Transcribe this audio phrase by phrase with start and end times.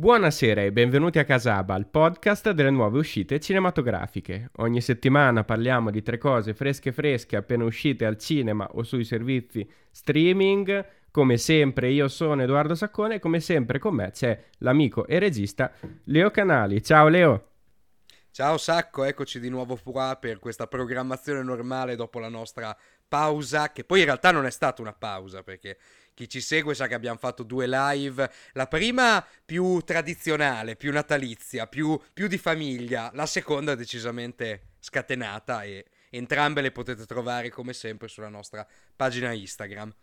[0.00, 4.48] Buonasera e benvenuti a Casaba, il podcast delle nuove uscite cinematografiche.
[4.56, 9.70] Ogni settimana parliamo di tre cose fresche fresche appena uscite al cinema o sui servizi
[9.90, 10.86] streaming.
[11.10, 15.70] Come sempre io sono Edoardo Saccone e come sempre con me c'è l'amico e regista
[16.04, 16.82] Leo Canali.
[16.82, 17.48] Ciao Leo!
[18.30, 22.74] Ciao Sacco, eccoci di nuovo qua per questa programmazione normale dopo la nostra
[23.06, 25.76] pausa, che poi in realtà non è stata una pausa perché
[26.20, 28.30] chi ci segue sa che abbiamo fatto due live.
[28.52, 33.10] La prima più tradizionale, più natalizia, più, più di famiglia.
[33.14, 39.94] La seconda decisamente scatenata e entrambe le potete trovare come sempre sulla nostra pagina Instagram.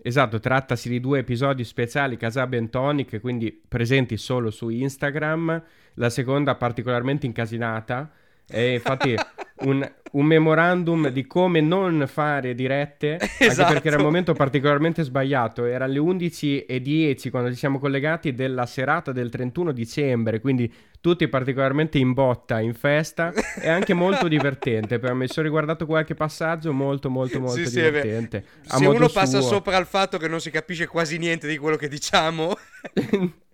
[0.00, 5.60] Esatto, trattasi di due episodi speciali Casab e Tonic, quindi presenti solo su Instagram.
[5.94, 8.08] La seconda particolarmente incasinata.
[8.50, 9.14] E infatti
[9.60, 13.60] un, un, memorandum di come non fare dirette, esatto.
[13.60, 15.66] anche perché era un momento particolarmente sbagliato.
[15.66, 21.98] Erano le 11.10 quando ci siamo collegati della serata del 31 dicembre, quindi tutti particolarmente
[21.98, 24.98] in botta, in festa, e anche molto divertente.
[24.98, 28.44] Per me sono riguardato qualche passaggio molto molto molto sì, divertente.
[28.62, 29.48] Sì, Se uno passa suo.
[29.48, 32.56] sopra al fatto che non si capisce quasi niente di quello che diciamo...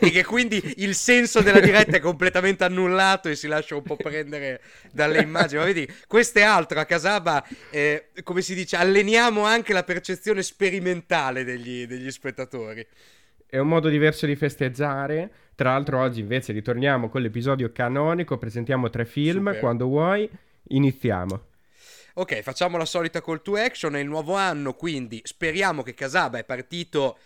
[0.00, 3.96] e che quindi il senso della diretta è completamente annullato e si lascia un po'
[3.96, 4.60] prendere
[4.90, 5.60] dalle immagini.
[5.60, 6.80] Ma vedi, questo è altro.
[6.80, 12.86] A Casaba, eh, come si dice, alleniamo anche la percezione sperimentale degli, degli spettatori.
[13.46, 15.30] È un modo diverso di festeggiare.
[15.54, 18.38] Tra l'altro, oggi invece ritorniamo con l'episodio canonico.
[18.38, 19.46] Presentiamo tre film.
[19.46, 19.58] Super.
[19.58, 20.28] Quando vuoi,
[20.68, 21.50] iniziamo.
[22.14, 23.96] Ok, facciamo la solita call to action.
[23.96, 27.18] È il nuovo anno, quindi speriamo che Casaba è partito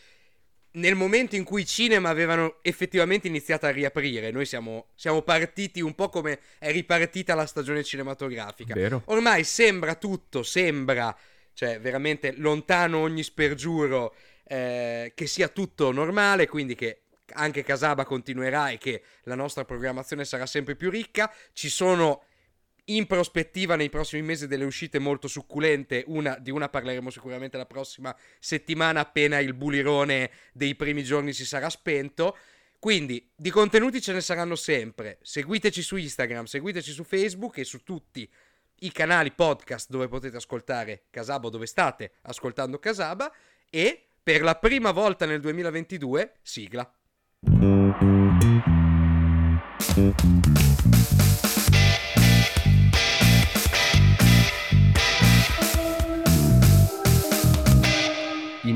[0.77, 5.81] nel momento in cui i cinema avevano effettivamente iniziato a riaprire, noi siamo, siamo, partiti
[5.81, 8.75] un po' come è ripartita la stagione cinematografica.
[8.75, 9.03] Vero.
[9.07, 11.17] Ormai sembra tutto, sembra,
[11.53, 17.03] cioè veramente lontano ogni spergiuro, eh, che sia tutto normale, quindi che
[17.33, 21.33] anche Casaba continuerà e che la nostra programmazione sarà sempre più ricca.
[21.53, 22.26] Ci sono
[22.87, 26.05] in prospettiva nei prossimi mesi delle uscite molto succulente.
[26.07, 31.45] Una, di una parleremo sicuramente la prossima settimana, appena il bulirone dei primi giorni si
[31.45, 32.37] sarà spento.
[32.79, 35.19] Quindi di contenuti ce ne saranno sempre.
[35.23, 38.31] Seguiteci su Instagram, seguiteci su Facebook e su tutti
[38.81, 43.33] i canali podcast dove potete ascoltare Casaba, dove state ascoltando Casaba.
[43.71, 46.93] E per la prima volta nel 2022, sigla.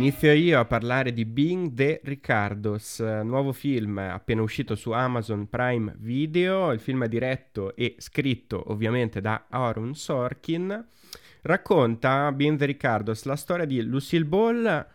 [0.00, 5.94] Inizio io a parlare di Being the Ricardos, nuovo film appena uscito su Amazon Prime
[5.98, 6.72] Video.
[6.72, 10.86] Il film è diretto e scritto ovviamente da Aaron Sorkin.
[11.42, 14.86] Racconta Being the Ricardos la storia di Lucille Ball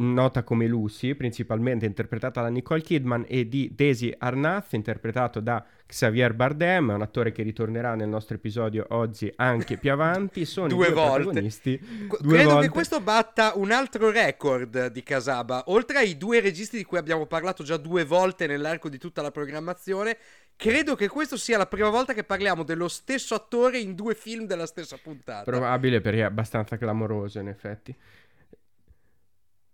[0.00, 6.34] nota come Lucy, principalmente interpretata da Nicole Kidman, e di Daisy Arnath, interpretato da Xavier
[6.34, 10.44] Bardem, un attore che ritornerà nel nostro episodio oggi anche più avanti.
[10.44, 11.22] Sono due, due volte.
[11.22, 11.78] protagonisti.
[12.20, 12.66] Due Credo volte.
[12.66, 15.64] che questo batta un altro record di Casaba.
[15.66, 19.30] Oltre ai due registi di cui abbiamo parlato già due volte nell'arco di tutta la
[19.30, 20.16] programmazione,
[20.56, 24.46] credo che questa sia la prima volta che parliamo dello stesso attore in due film
[24.46, 25.44] della stessa puntata.
[25.44, 27.94] Probabile perché è abbastanza clamoroso, in effetti.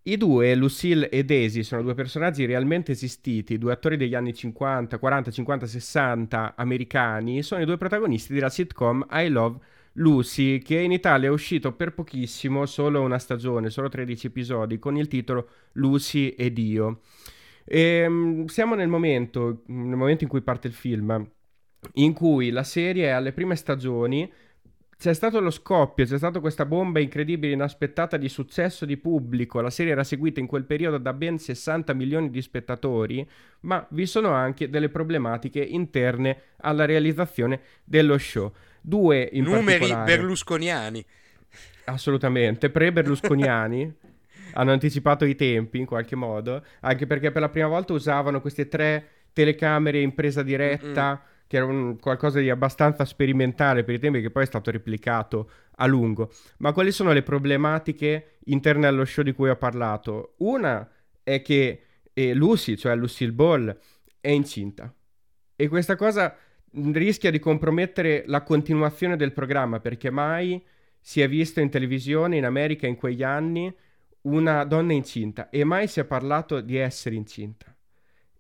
[0.09, 4.99] I due, Lucille e Daisy, sono due personaggi realmente esistiti, due attori degli anni 50,
[4.99, 9.59] 40, 50, 60 americani, sono i due protagonisti della sitcom I Love
[9.95, 14.97] Lucy, che in Italia è uscito per pochissimo, solo una stagione, solo 13 episodi, con
[14.97, 17.01] il titolo Lucy ed io.
[17.65, 21.29] E, ehm, siamo nel momento, nel momento in cui parte il film,
[21.95, 24.31] in cui la serie è alle prime stagioni
[24.99, 29.61] c'è stato lo scoppio, c'è stata questa bomba incredibile, inaspettata di successo di pubblico.
[29.61, 33.29] La serie era seguita in quel periodo da ben 60 milioni di spettatori,
[33.61, 38.51] ma vi sono anche delle problematiche interne alla realizzazione dello show.
[38.81, 41.05] Due in Numeri berlusconiani.
[41.85, 43.95] Assolutamente, pre-berlusconiani.
[44.57, 48.67] hanno anticipato i tempi in qualche modo, anche perché per la prima volta usavano queste
[48.67, 51.11] tre telecamere in presa diretta.
[51.11, 54.71] Mm-mm che era un, qualcosa di abbastanza sperimentale per i tempi che poi è stato
[54.71, 56.33] replicato a lungo.
[56.59, 60.35] Ma quali sono le problematiche interne allo show di cui ho parlato?
[60.39, 60.89] Una
[61.23, 61.83] è che
[62.13, 63.79] eh, Lucy, cioè Lucille Ball,
[64.21, 64.93] è incinta.
[65.55, 66.37] E questa cosa
[66.93, 70.63] rischia di compromettere la continuazione del programma perché mai
[71.01, 73.75] si è visto in televisione in America in quegli anni
[74.23, 77.75] una donna incinta e mai si è parlato di essere incinta.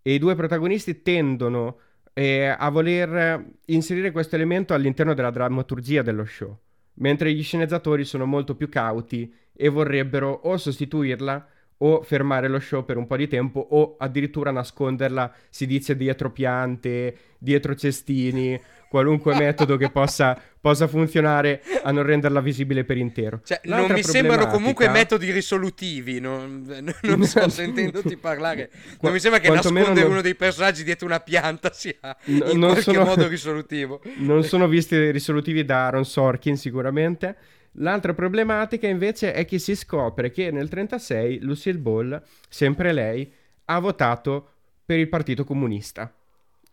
[0.03, 1.79] E i due protagonisti tendono
[2.19, 6.59] eh, a voler inserire questo elemento all'interno della drammaturgia dello show,
[6.95, 11.47] mentre gli sceneggiatori sono molto più cauti e vorrebbero o sostituirla
[11.79, 16.31] o fermare lo show per un po' di tempo o addirittura nasconderla, si dice dietro
[16.31, 18.59] piante, dietro cestini,
[18.89, 23.41] qualunque metodo che possa, possa, funzionare a non renderla visibile per intero.
[23.45, 26.65] Cioè, non mi sembrano comunque metodi risolutivi, non,
[27.03, 28.71] non sto sentendoti parlare.
[29.01, 30.13] Non mi sembra che nascondere non...
[30.13, 33.05] uno dei personaggi dietro una pianta sia in qualche sono...
[33.05, 34.01] modo risolutivo.
[34.27, 37.37] Non sono visti risolutivi da Aaron Sorkin sicuramente.
[37.79, 43.31] L'altra problematica invece è che si scopre che nel 1936 Lucille Ball, sempre lei,
[43.67, 44.51] ha votato
[44.85, 46.13] per il Partito Comunista.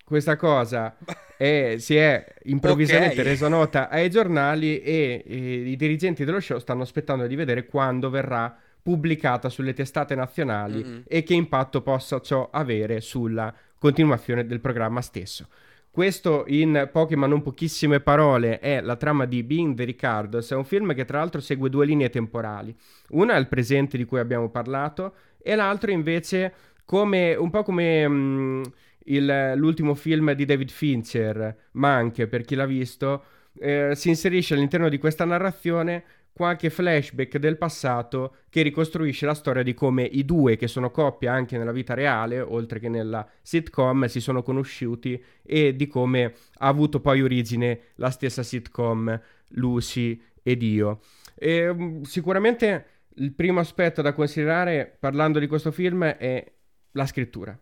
[0.05, 0.97] Questa cosa
[1.37, 3.23] è, si è improvvisamente okay.
[3.23, 8.09] resa nota ai giornali e, e i dirigenti dello show stanno aspettando di vedere quando
[8.09, 11.01] verrà pubblicata sulle testate nazionali mm-hmm.
[11.07, 15.47] e che impatto possa ciò avere sulla continuazione del programma stesso.
[15.93, 20.55] Questo in poche ma non pochissime parole è la trama di Being the Ricardos, è
[20.55, 22.75] un film che tra l'altro segue due linee temporali.
[23.09, 26.51] Una è il presente di cui abbiamo parlato e l'altro invece
[26.83, 28.63] come, un po' come mh, mm,
[29.03, 33.25] il, l'ultimo film di David Fincher, ma anche per chi l'ha visto,
[33.59, 36.03] eh, si inserisce all'interno di questa narrazione
[36.33, 41.31] qualche flashback del passato che ricostruisce la storia di come i due, che sono coppia
[41.31, 46.67] anche nella vita reale, oltre che nella sitcom, si sono conosciuti e di come ha
[46.67, 51.01] avuto poi origine la stessa sitcom Lucy ed io.
[51.35, 52.85] E, mm, sicuramente
[53.17, 56.51] il primo aspetto da considerare parlando di questo film è
[56.91, 57.57] la scrittura.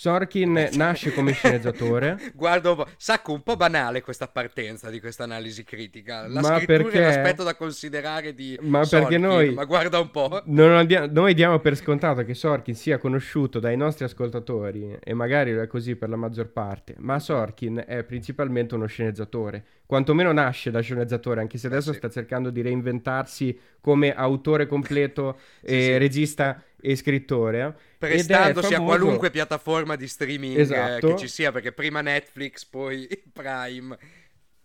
[0.00, 2.30] Sorkin nasce come sceneggiatore.
[2.32, 6.28] Guarda un po', sacco un po' banale questa partenza di questa analisi critica.
[6.28, 6.98] La ma scrittura perché...
[6.98, 10.40] è l'aspetto da considerare di Ma Sorkin, perché noi ma guarda un po'.
[10.46, 15.62] Andiamo, noi diamo per scontato che Sorkin sia conosciuto dai nostri ascoltatori e magari lo
[15.62, 19.64] è così per la maggior parte, ma Sorkin è principalmente uno sceneggiatore.
[19.88, 21.96] Quantomeno nasce da sceneggiatore, anche se adesso sì.
[21.96, 25.96] sta cercando di reinventarsi come autore completo, sì, e sì.
[25.96, 27.74] regista e scrittore.
[27.96, 28.82] Prestandosi famoso...
[28.82, 31.08] a qualunque piattaforma di streaming esatto.
[31.08, 33.98] che ci sia, perché prima Netflix, poi Prime.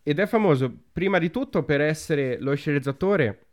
[0.04, 3.46] Ed è famoso prima di tutto per essere lo sceneggiatore,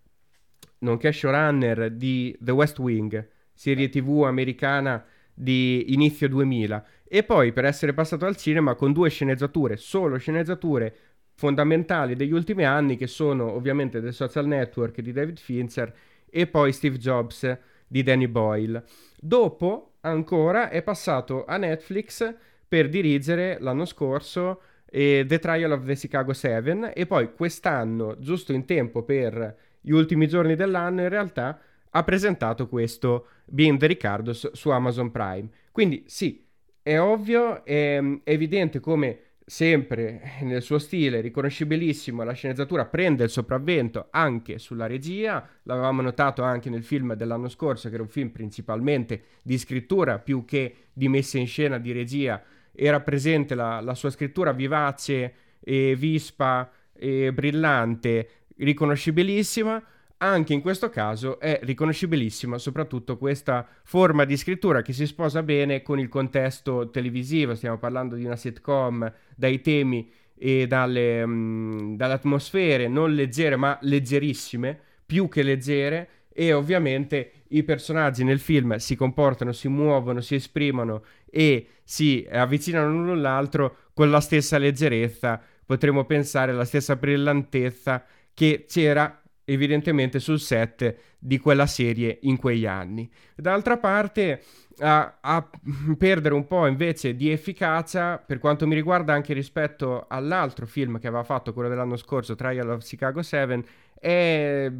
[0.78, 7.64] nonché showrunner di The West Wing, serie tv americana di inizio 2000, e poi per
[7.64, 10.94] essere passato al cinema con due sceneggiature, solo sceneggiature
[11.40, 15.90] fondamentali degli ultimi anni, che sono ovviamente The Social Network di David Fincher
[16.28, 18.84] e poi Steve Jobs di Danny Boyle.
[19.18, 22.34] Dopo, ancora, è passato a Netflix
[22.68, 28.52] per dirigere l'anno scorso eh, The Trial of the Chicago 7 e poi quest'anno, giusto
[28.52, 31.58] in tempo per gli ultimi giorni dell'anno, in realtà
[31.88, 35.48] ha presentato questo Being the Ricardos su Amazon Prime.
[35.72, 36.44] Quindi sì,
[36.82, 43.30] è ovvio, è, è evidente come sempre nel suo stile riconoscibilissimo, la sceneggiatura prende il
[43.30, 48.28] sopravvento anche sulla regia, l'avevamo notato anche nel film dell'anno scorso, che era un film
[48.28, 52.40] principalmente di scrittura più che di messa in scena di regia,
[52.72, 59.82] era presente la, la sua scrittura vivace e vispa e brillante, riconoscibilissima
[60.22, 65.82] anche in questo caso è riconoscibilissima soprattutto questa forma di scrittura che si sposa bene
[65.82, 72.14] con il contesto televisivo, stiamo parlando di una sitcom dai temi e dalle, um, dalle
[72.14, 76.08] atmosfere non leggere ma leggerissime, più che leggere.
[76.32, 82.90] E ovviamente i personaggi nel film si comportano, si muovono, si esprimono e si avvicinano
[82.90, 89.19] l'uno all'altro con la stessa leggerezza, potremmo pensare la stessa brillantezza che c'era
[89.52, 93.10] evidentemente sul set di quella serie in quegli anni.
[93.34, 94.42] D'altra parte,
[94.78, 95.50] a, a,
[95.98, 101.08] perdere un po' invece di efficacia, per quanto mi riguarda anche rispetto all'altro film che
[101.08, 103.64] aveva fatto, quello dell'anno scorso, Trial of Chicago 7,
[103.98, 104.70] è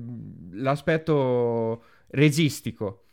[0.53, 3.05] l'aspetto registico.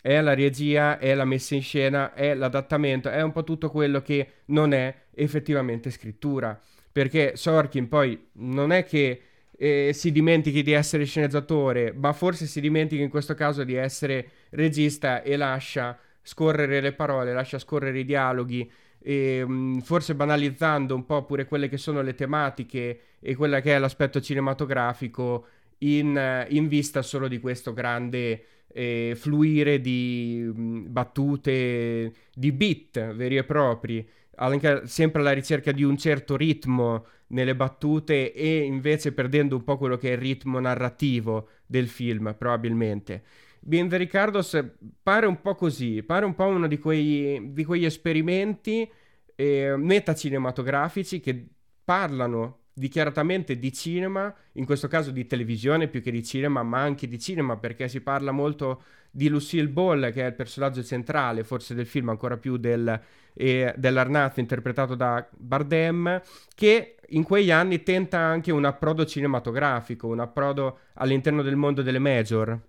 [0.00, 4.02] È la regia, è la messa in scena, è l'adattamento, è un po' tutto quello
[4.02, 6.60] che non è effettivamente scrittura.
[6.92, 9.20] Perché Sorkin poi non è che
[9.58, 14.28] eh, si dimentichi di essere sceneggiatore, ma forse si dimentichi in questo caso di essere
[14.50, 20.94] regista e lascia scorrere le parole, lascia scorrere i dialoghi, e, mh, mm, forse banalizzando
[20.94, 25.46] un po' pure quelle che sono le tematiche e quella che è l'aspetto cinematografico
[25.78, 33.36] in, in vista solo di questo grande eh, fluire di mh, battute, di beat veri
[33.36, 34.06] e propri,
[34.36, 39.76] anche sempre alla ricerca di un certo ritmo nelle battute e invece perdendo un po'
[39.76, 43.22] quello che è il ritmo narrativo del film, probabilmente.
[43.60, 44.64] Being the Ricardos
[45.02, 48.88] pare un po' così, pare un po' uno di, quei, di quegli esperimenti
[49.34, 51.46] eh, metacinematografici che
[51.84, 57.08] parlano dichiaratamente di cinema, in questo caso di televisione più che di cinema, ma anche
[57.08, 61.74] di cinema perché si parla molto di Lucille Ball, che è il personaggio centrale, forse
[61.74, 63.00] del film ancora più del,
[63.32, 66.20] eh, dell'Arnaz interpretato da Bardem,
[66.54, 71.98] che in quegli anni tenta anche un approdo cinematografico, un approdo all'interno del mondo delle
[71.98, 72.60] major.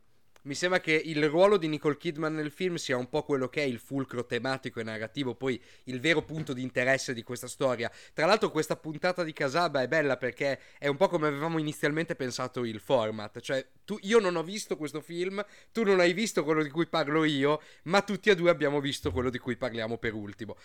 [0.48, 3.64] Mi sembra che il ruolo di Nicole Kidman nel film sia un po' quello che
[3.64, 7.92] è il fulcro tematico e narrativo, poi il vero punto di interesse di questa storia.
[8.14, 12.16] Tra l'altro questa puntata di Casaba è bella perché è un po' come avevamo inizialmente
[12.16, 16.46] pensato il format, cioè tu, io non ho visto questo film, tu non hai visto
[16.46, 19.98] quello di cui parlo io, ma tutti e due abbiamo visto quello di cui parliamo
[19.98, 20.56] per ultimo.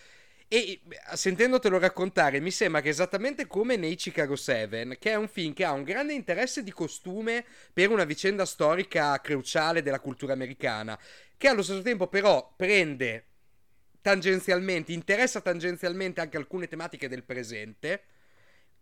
[0.54, 0.82] E
[1.14, 5.64] sentendotelo raccontare, mi sembra che esattamente come nei Chicago 7, che è un film che
[5.64, 7.42] ha un grande interesse di costume
[7.72, 11.00] per una vicenda storica cruciale della cultura americana,
[11.38, 13.28] che allo stesso tempo però prende
[14.02, 18.02] tangenzialmente, interessa tangenzialmente anche alcune tematiche del presente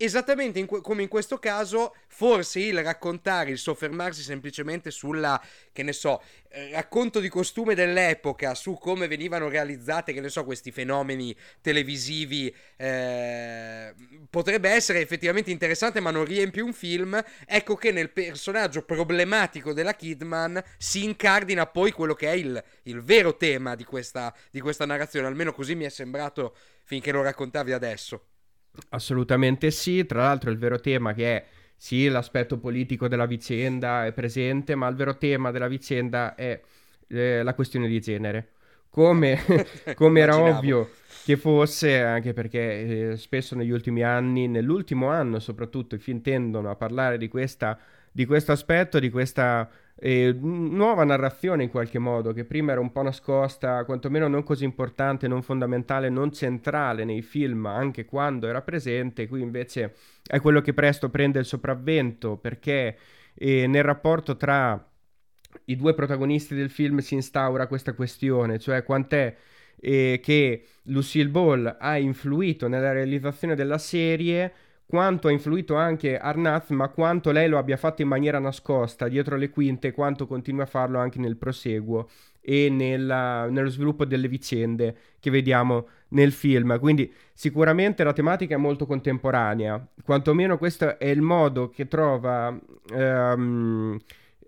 [0.02, 5.40] esattamente in que- come in questo caso, forse il raccontare, il soffermarsi semplicemente sulla,
[5.72, 10.44] che ne so, eh, racconto di costume dell'epoca, su come venivano realizzate, che ne so,
[10.44, 13.94] questi fenomeni televisivi, eh,
[14.30, 17.22] potrebbe essere effettivamente interessante, ma non riempie un film.
[17.46, 23.02] Ecco che nel personaggio problematico della Kidman si incardina poi quello che è il, il
[23.02, 27.72] vero tema di questa, di questa narrazione, almeno così mi è sembrato finché lo raccontavi
[27.72, 28.29] adesso.
[28.90, 31.46] Assolutamente sì, tra l'altro il vero tema che è
[31.76, 36.60] sì, l'aspetto politico della vicenda è presente, ma il vero tema della vicenda è
[37.08, 38.50] eh, la questione di genere.
[38.90, 39.38] Come,
[39.94, 40.90] come era ovvio
[41.24, 46.70] che fosse, anche perché eh, spesso negli ultimi anni, nell'ultimo anno soprattutto, i film tendono
[46.70, 47.78] a parlare di, questa,
[48.10, 49.68] di questo aspetto, di questa
[50.00, 54.64] eh, nuova narrazione in qualche modo, che prima era un po' nascosta, quantomeno non così
[54.64, 59.94] importante, non fondamentale, non centrale nei film, anche quando era presente, qui invece
[60.26, 62.96] è quello che presto prende il sopravvento, perché
[63.34, 64.82] eh, nel rapporto tra
[65.66, 69.36] i due protagonisti del film si instaura questa questione, cioè quant'è
[69.80, 74.52] eh, che Lucille Ball ha influito nella realizzazione della serie
[74.90, 79.36] quanto ha influito anche Arnaz, ma quanto lei lo abbia fatto in maniera nascosta, dietro
[79.36, 82.08] le quinte, quanto continua a farlo anche nel proseguo
[82.40, 86.76] e nella, nello sviluppo delle vicende che vediamo nel film.
[86.80, 92.58] Quindi sicuramente la tematica è molto contemporanea, quantomeno questo è il modo che trova...
[92.92, 93.96] Um,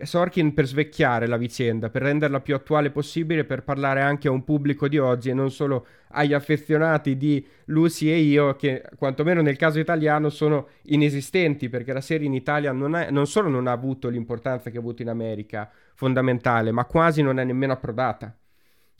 [0.04, 4.44] Sorkin per svecchiare la vicenda, per renderla più attuale possibile, per parlare anche a un
[4.44, 9.56] pubblico di oggi e non solo agli affezionati di Lucy e io, che quantomeno nel
[9.56, 13.72] caso italiano sono inesistenti, perché la serie in Italia non, è, non solo non ha
[13.72, 18.36] avuto l'importanza che ha avuto in America, fondamentale, ma quasi non è nemmeno approdata.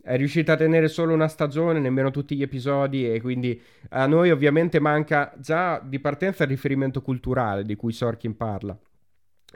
[0.04, 4.30] È riuscita a tenere solo una stagione, nemmeno tutti gli episodi, e quindi a noi
[4.30, 8.76] ovviamente manca già di partenza il riferimento culturale di cui Sorkin parla.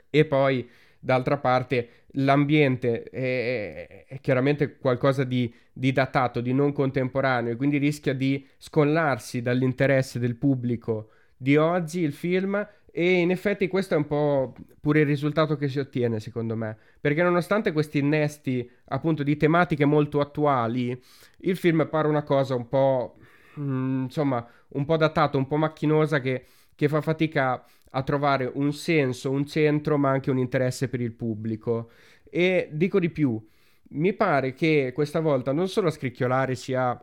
[0.09, 0.69] E poi
[1.07, 7.77] D'altra parte l'ambiente è, è chiaramente qualcosa di, di, datato, di non contemporaneo e quindi
[7.77, 13.97] rischia di scollarsi dall'interesse del pubblico di oggi il film e in effetti questo è
[13.97, 16.75] un po' pure il risultato che si ottiene secondo me.
[16.99, 21.01] Perché nonostante questi innesti appunto di tematiche molto attuali
[21.37, 23.15] il film pare una cosa un po'
[23.53, 27.65] mh, mm, insomma un po' datato, un po' macchinosa che, che fa fatica a
[28.03, 31.91] trovare un senso, un centro, ma anche un interesse per il pubblico.
[32.29, 33.41] E dico di più,
[33.89, 36.99] mi pare che questa volta non solo a scricchiolare sia,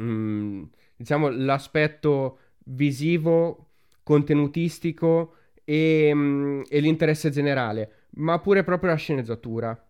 [0.00, 0.62] mm,
[0.96, 3.70] diciamo, l'aspetto visivo,
[4.02, 9.86] contenutistico e, mm, e l'interesse generale, ma pure proprio la sceneggiatura.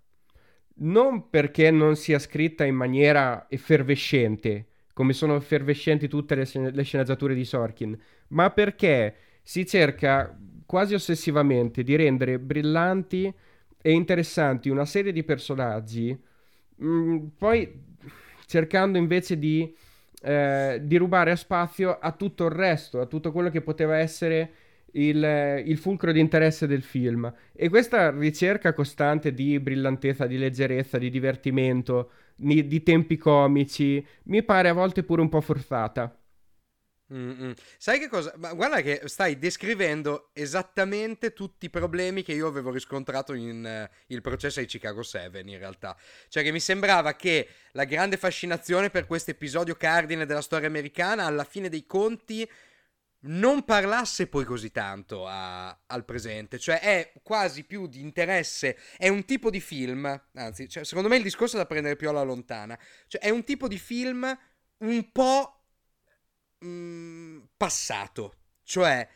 [0.75, 6.83] Non perché non sia scritta in maniera effervescente, come sono effervescenti tutte le, scen- le
[6.83, 13.33] sceneggiature di Sorkin, ma perché si cerca quasi ossessivamente di rendere brillanti
[13.83, 16.19] e interessanti una serie di personaggi,
[16.77, 17.91] mh, mm, poi
[18.47, 19.75] cercando invece di,
[20.23, 24.53] eh, di, rubare spazio a tutto il resto, a tutto quello che poteva essere
[24.93, 27.33] il, il, fulcro di interesse del film.
[27.53, 34.43] E questa ricerca costante di brillantezza, di leggerezza, di divertimento, di, di tempi comici, mi
[34.43, 36.17] pare a volte pure un po' forzata.
[37.13, 37.53] Mm-mm.
[37.77, 38.33] Sai che cosa?
[38.37, 43.95] Ma guarda che stai descrivendo esattamente tutti i problemi che io avevo riscontrato in uh,
[44.07, 45.97] il processo ai Chicago 7 in realtà.
[46.29, 51.27] Cioè che mi sembrava che la grande fascinazione per questo episodio cardine della storia americana
[51.27, 52.49] alla fine dei conti
[53.25, 59.09] non parlasse poi così tanto a, al presente, cioè è quasi più di interesse, è
[59.09, 62.23] un tipo di film, anzi, cioè, secondo me il discorso è da prendere più alla
[62.23, 62.77] lontana,
[63.07, 64.37] cioè è un tipo di film
[64.79, 65.62] un po'
[66.65, 68.35] mm, passato.
[68.63, 69.09] Cioè,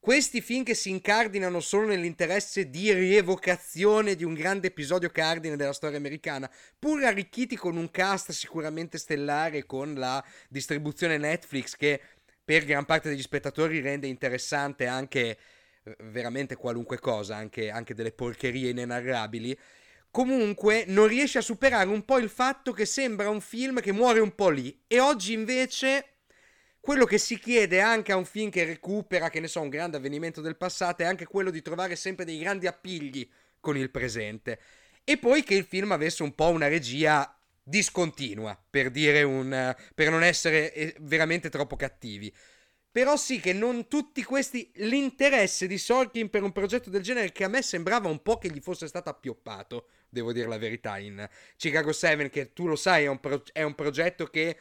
[0.00, 5.74] questi film che si incardinano solo nell'interesse di rievocazione di un grande episodio cardine della
[5.74, 12.00] storia americana, pur arricchiti con un cast sicuramente stellare, con la distribuzione Netflix che
[12.42, 15.38] per gran parte degli spettatori rende interessante anche
[15.82, 19.56] eh, veramente qualunque cosa, anche, anche delle porcherie inenarrabili.
[20.10, 24.20] Comunque non riesce a superare un po' il fatto che sembra un film che muore
[24.20, 24.82] un po' lì.
[24.86, 26.09] E oggi invece
[26.80, 29.98] quello che si chiede anche a un film che recupera, che ne so, un grande
[29.98, 33.28] avvenimento del passato, è anche quello di trovare sempre dei grandi appigli
[33.60, 34.58] con il presente.
[35.04, 38.90] E poi che il film avesse un po' una regia discontinua, per
[39.24, 39.76] un...
[39.94, 42.34] per non essere eh, veramente troppo cattivi.
[42.92, 44.70] Però sì che non tutti questi...
[44.76, 48.50] L'interesse di Sorkin per un progetto del genere che a me sembrava un po' che
[48.50, 53.04] gli fosse stato appioppato, devo dire la verità, in Chicago 7, che tu lo sai
[53.04, 53.42] è un, pro...
[53.52, 54.56] è un progetto che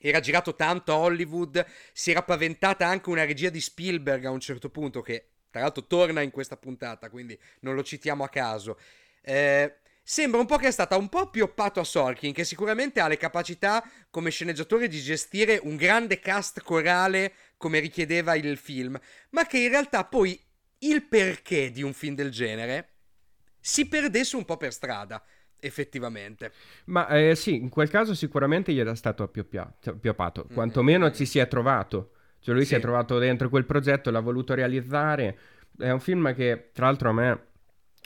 [0.00, 4.40] era girato tanto a Hollywood, si era paventata anche una regia di Spielberg a un
[4.40, 8.78] certo punto, che tra l'altro torna in questa puntata, quindi non lo citiamo a caso.
[9.22, 13.08] Eh, sembra un po' che è stata un po' pioppato a Sorkin, che sicuramente ha
[13.08, 18.98] le capacità come sceneggiatore di gestire un grande cast corale come richiedeva il film,
[19.30, 20.40] ma che in realtà poi
[20.80, 22.94] il perché di un film del genere
[23.60, 25.22] si perdesse un po' per strada
[25.60, 26.52] effettivamente.
[26.86, 30.54] Ma eh, sì, in quel caso sicuramente gli era stato appioppiato, cioè, appioppato, mm-hmm.
[30.54, 32.12] quantomeno ci si è trovato.
[32.40, 32.70] Cioè lui sì.
[32.70, 35.38] si è trovato dentro quel progetto, l'ha voluto realizzare.
[35.76, 37.46] È un film che, tra l'altro, a me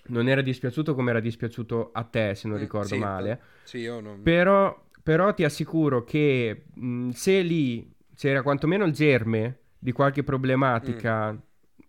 [0.04, 3.40] non era dispiaciuto come era dispiaciuto a te, se non mm, ricordo sì, male.
[3.62, 4.22] Sì, io non...
[4.22, 11.32] Però, però ti assicuro che mh, se lì c'era quantomeno il germe di qualche problematica,
[11.32, 11.36] mm.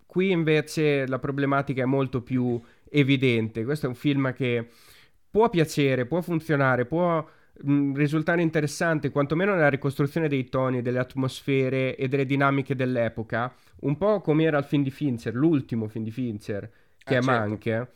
[0.05, 3.63] qui invece la problematica è molto più evidente.
[3.63, 4.69] Questo è un film che
[5.33, 7.27] può piacere, può funzionare, può
[7.63, 13.51] mh, mm, risultare interessante, quantomeno nella ricostruzione dei toni, delle atmosfere e delle dinamiche dell'epoca,
[13.79, 17.21] un po' come era il film di Fincher, l'ultimo film di Fincher, che ah, è
[17.23, 17.31] certo.
[17.31, 17.91] Manche,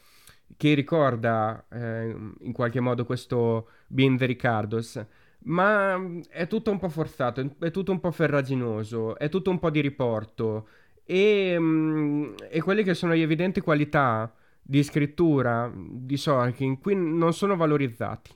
[0.57, 5.05] che ricorda eh, in qualche modo questo Bean the Ricardos.
[5.43, 9.59] Ma mm, è tutto un po' forzato, è tutto un po' ferraginoso, è tutto un
[9.59, 10.69] po' di riporto.
[11.03, 14.33] E, mm, e quelle che sono le evidenti qualità
[14.69, 18.31] di scrittura di Sorkin qui non sono valorizzati,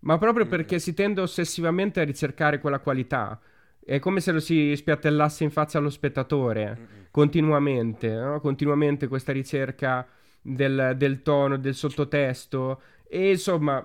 [0.00, 3.40] ma proprio perché si tende ossessivamente a ricercare quella qualità.
[3.84, 8.40] È come se lo si spiattellasse in faccia allo spettatore continuamente, no?
[8.40, 10.06] continuamente questa ricerca
[10.40, 12.80] del, del tono, del sottotesto.
[13.08, 13.84] E insomma,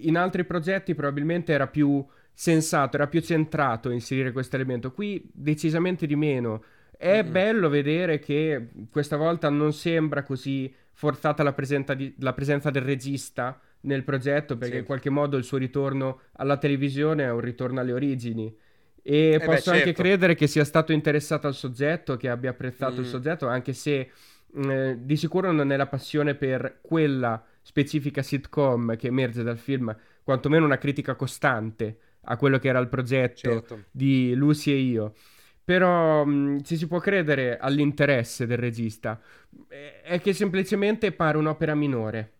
[0.00, 4.90] in altri progetti probabilmente era più sensato, era più centrato inserire questo elemento.
[4.90, 6.64] Qui decisamente di meno.
[6.96, 7.32] È mm-hmm.
[7.32, 11.54] bello vedere che questa volta non sembra così forzata la,
[11.94, 14.80] di, la presenza del regista nel progetto perché sì.
[14.80, 18.56] in qualche modo il suo ritorno alla televisione è un ritorno alle origini.
[19.02, 20.02] E eh posso beh, anche certo.
[20.02, 23.00] credere che sia stato interessato al soggetto, che abbia apprezzato mm.
[23.00, 24.10] il soggetto, anche se
[24.58, 29.58] mm, eh, di sicuro non è la passione per quella specifica sitcom che emerge dal
[29.58, 33.82] film, quantomeno una critica costante a quello che era il progetto certo.
[33.90, 35.14] di Lucy e io.
[35.66, 39.20] Però mh, mm, ci si può credere all'interesse del regista.
[40.04, 42.34] È che semplicemente pare un'opera minore.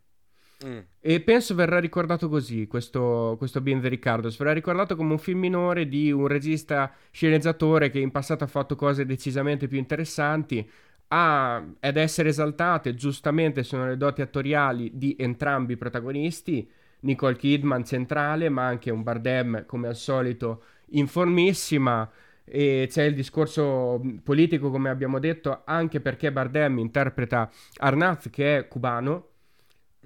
[0.65, 0.79] Mm.
[1.01, 4.37] E penso verrà ricordato così questo, questo Bean the Ricardos.
[4.37, 8.77] Verrà ricordato come un film minore di un regista sceneggiatore che in passato ha fatto
[8.77, 10.69] cose decisamente più interessanti.
[11.09, 16.71] Ha, ed essere esaltate, giustamente sono le doti attoriali di entrambi i protagonisti.
[17.01, 22.09] Nicole Kidman centrale, ma anche un Bardem come al solito informissima
[22.49, 28.69] e c'è il discorso politico, come abbiamo detto, anche perché Bardem interpreta Arnaz, che è
[28.69, 29.29] cubano,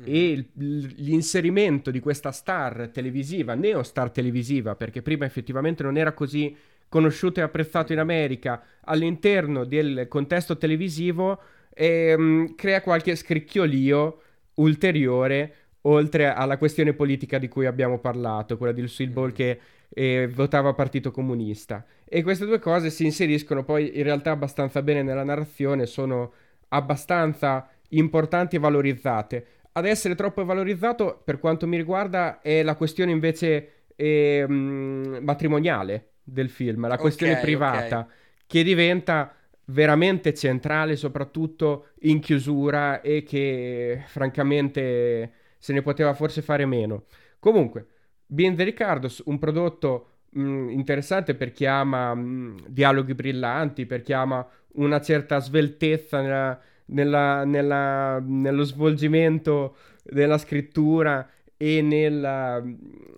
[0.00, 0.04] mm.
[0.06, 6.56] e l'inserimento di questa star televisiva, neo star televisiva, perché prima effettivamente non era così
[6.88, 11.40] conosciuto e apprezzato in America, all'interno del contesto televisivo,
[11.74, 14.22] ehm, crea qualche scricchiolio
[14.54, 19.34] ulteriore oltre alla questione politica di cui abbiamo parlato, quella del Sweet Ball mm.
[19.34, 21.84] che eh, votava Partito Comunista.
[22.04, 26.32] E queste due cose si inseriscono poi in realtà abbastanza bene nella narrazione, sono
[26.68, 29.46] abbastanza importanti e valorizzate.
[29.72, 36.50] Ad essere troppo valorizzato, per quanto mi riguarda, è la questione invece eh, matrimoniale del
[36.50, 38.14] film, la questione okay, privata, okay.
[38.46, 39.34] che diventa
[39.66, 47.04] veramente centrale, soprattutto in chiusura e che francamente se ne poteva forse fare meno.
[47.38, 47.86] Comunque,
[48.32, 53.86] Being the Ricardos, un prodotto mh, mm, interessante per chi ama mh, mm, dialoghi brillanti,
[53.86, 62.62] per chi ama una certa sveltezza nella, nella, nella, nello svolgimento della scrittura e, nella,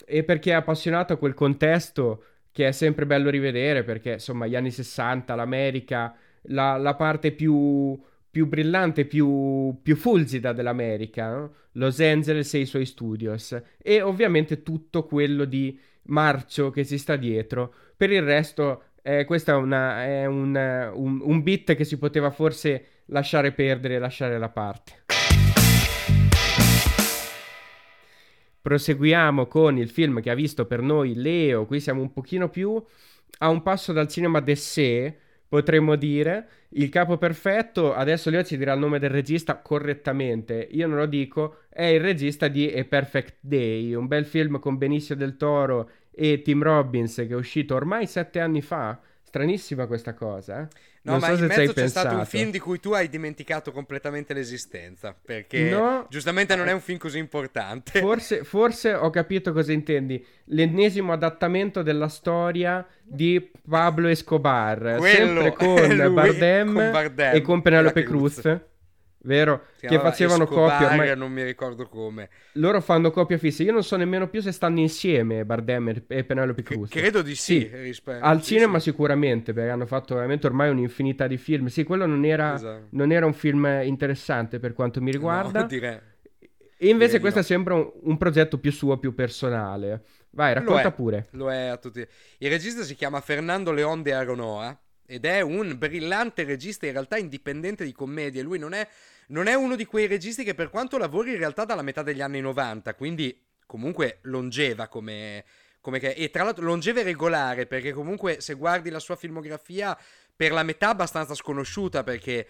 [0.06, 4.46] e per chi è appassionato a quel contesto che è sempre bello rivedere perché insomma
[4.46, 6.14] gli anni 60, l'America
[6.46, 8.00] la, la parte più,
[8.32, 11.54] più, brillante, più, più fulgida dell'America, no?
[11.72, 17.16] Los Angeles e i suoi studios, e ovviamente tutto quello di marcio che si sta
[17.16, 17.74] dietro.
[17.94, 20.56] Per il resto, eh, questo è, una, è un,
[20.94, 25.04] un, un bit che si poteva forse lasciare perdere, lasciare da parte.
[28.62, 32.82] Proseguiamo con il film che ha visto per noi Leo, qui siamo un pochino più
[33.38, 35.16] a un passo dal cinema d'essè,
[35.52, 36.46] potremmo dire.
[36.70, 41.04] Il capo perfetto, adesso Leo ci dirà il nome del regista correttamente, io non lo
[41.04, 45.90] dico, è il regista di A Perfect Day, un bel film con Benicio del Toro
[46.10, 48.98] e Tim Robbins che è uscito ormai sette anni fa.
[49.32, 50.68] Stranissima questa cosa, eh?
[51.04, 52.06] No, non ma so in mezzo c'è pensato.
[52.06, 55.16] stato un film di cui tu hai dimenticato completamente l'esistenza.
[55.18, 57.98] Perché no, giustamente non è un film così importante.
[57.98, 60.22] Forse, forse ho capito cosa intendi.
[60.48, 64.96] L'ennesimo adattamento della storia di Pablo Escobar.
[64.98, 68.40] Quello sempre con, Bardem, con Bardem e con Penelope Cruz.
[68.40, 68.60] Cruz
[69.22, 69.66] vero?
[69.78, 70.90] che facevano Escobar, coppia.
[70.90, 71.16] Ormai...
[71.16, 72.28] non mi ricordo come.
[72.52, 73.62] Loro fanno coppia fissa.
[73.62, 76.90] Io non so nemmeno più se stanno insieme Bardem e Penelope Cruz.
[76.90, 77.60] C- credo di sì.
[77.60, 77.70] sì.
[77.72, 78.90] Rispe- Al sì, cinema sì.
[78.90, 81.66] sicuramente, perché hanno fatto veramente ormai un'infinità di film.
[81.66, 82.86] Sì, quello non era, esatto.
[82.90, 85.60] non era un film interessante per quanto mi riguarda.
[85.60, 85.98] No, direi.
[86.76, 87.44] E invece direi questo no.
[87.44, 90.02] sembra un, un, progetto più suo, più personale.
[90.30, 91.26] Vai, racconta lo pure.
[91.30, 92.04] Lo è a tutti.
[92.38, 94.81] Il regista si chiama Fernando Leon de Aronoa
[95.12, 98.40] ed è un brillante regista in realtà indipendente di commedie.
[98.40, 98.88] Lui non è
[99.28, 102.20] non è uno di quei registi che per quanto lavori in realtà dalla metà degli
[102.20, 105.44] anni 90, quindi comunque longeva come,
[105.80, 109.96] come che, e tra l'altro longeva e regolare, perché comunque se guardi la sua filmografia
[110.34, 112.46] per la metà abbastanza sconosciuta, perché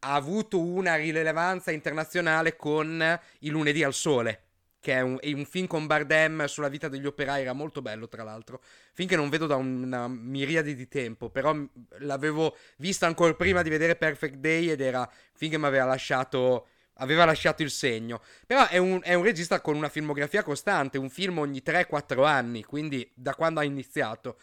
[0.00, 4.41] ha avuto una rilevanza internazionale con I lunedì al sole
[4.82, 8.08] che è un, è un, film con Bardem sulla vita degli operai, era molto bello
[8.08, 8.60] tra l'altro,
[8.92, 11.56] film che non vedo da una miriade di tempo, però
[11.98, 15.84] l'avevo visto ancora prima di vedere Perfect Day ed era un film che mi aveva
[15.84, 20.98] lasciato, aveva lasciato il segno, però è un, è un regista con una filmografia costante,
[20.98, 24.36] un film ogni 3-4 anni, quindi da quando ha iniziato,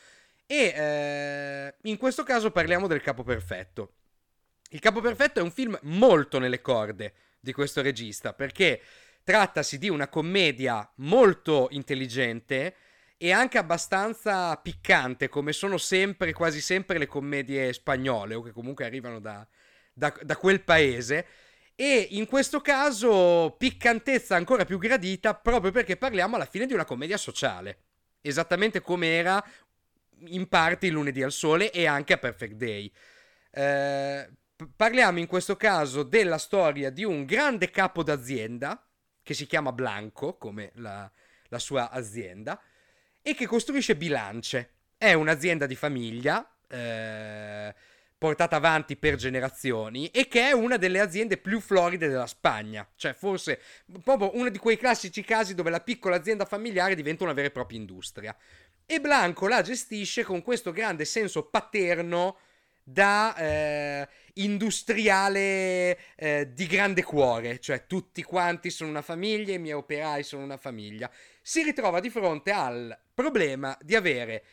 [0.46, 3.96] e eh, in questo caso parliamo del Capo Perfetto.
[4.70, 8.82] Il Capo Perfetto è un film molto nelle corde di questo regista, perché
[9.30, 12.74] Trattasi di una commedia molto intelligente
[13.16, 18.86] e anche abbastanza piccante, come sono sempre, quasi sempre le commedie spagnole, o che comunque
[18.86, 19.48] arrivano da,
[19.94, 21.28] da, da quel paese.
[21.76, 26.86] E in questo caso piccantezza ancora più gradita proprio perché parliamo alla fine di una
[26.86, 27.82] commedia sociale.
[28.22, 29.48] Esattamente come era
[30.26, 32.92] in parte il lunedì al sole e anche a Perfect Day.
[33.52, 34.28] Eh,
[34.76, 38.84] parliamo in questo caso della storia di un grande capo d'azienda
[39.30, 41.08] che si chiama Blanco, come la,
[41.50, 42.60] la sua azienda,
[43.22, 44.72] e che costruisce bilance.
[44.98, 47.76] È un'azienda di famiglia, eh,
[48.18, 53.14] portata avanti per generazioni e che è una delle aziende più floride della Spagna, cioè
[53.14, 53.62] forse
[54.04, 57.52] proprio uno di quei classici casi dove la piccola azienda familiare diventa una vera e
[57.52, 58.36] propria industria.
[58.84, 62.40] E Blanco la gestisce con questo grande senso paterno
[62.92, 69.76] da eh, industriale eh, di grande cuore, cioè tutti quanti sono una famiglia, i miei
[69.76, 71.10] operai sono una famiglia,
[71.42, 74.44] si ritrova di fronte al problema di avere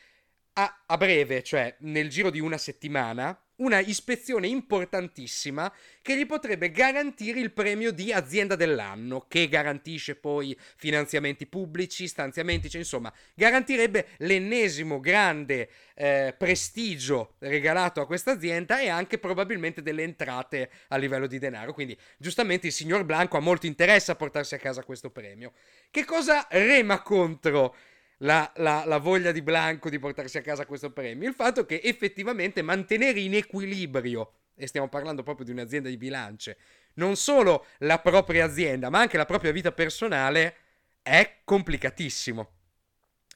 [0.53, 6.71] a, a breve, cioè nel giro di una settimana, una ispezione importantissima che gli potrebbe
[6.71, 14.09] garantire il premio di azienda dell'anno, che garantisce poi finanziamenti pubblici, stanziamenti, cioè insomma, garantirebbe
[14.17, 21.27] l'ennesimo grande eh, prestigio regalato a questa azienda e anche probabilmente delle entrate a livello
[21.27, 21.73] di denaro.
[21.73, 25.53] Quindi, giustamente, il signor Blanco ha molto interesse a portarsi a casa questo premio.
[25.89, 27.75] Che cosa rema contro?
[28.17, 31.81] La, la, la, voglia di Blanco di portarsi a casa questo premio, il fatto che
[31.83, 36.57] effettivamente mantenere in equilibrio, e stiamo parlando proprio di un'azienda di bilance,
[36.95, 40.55] non solo la propria azienda, ma anche la propria vita personale,
[41.03, 42.51] è complicatissimo.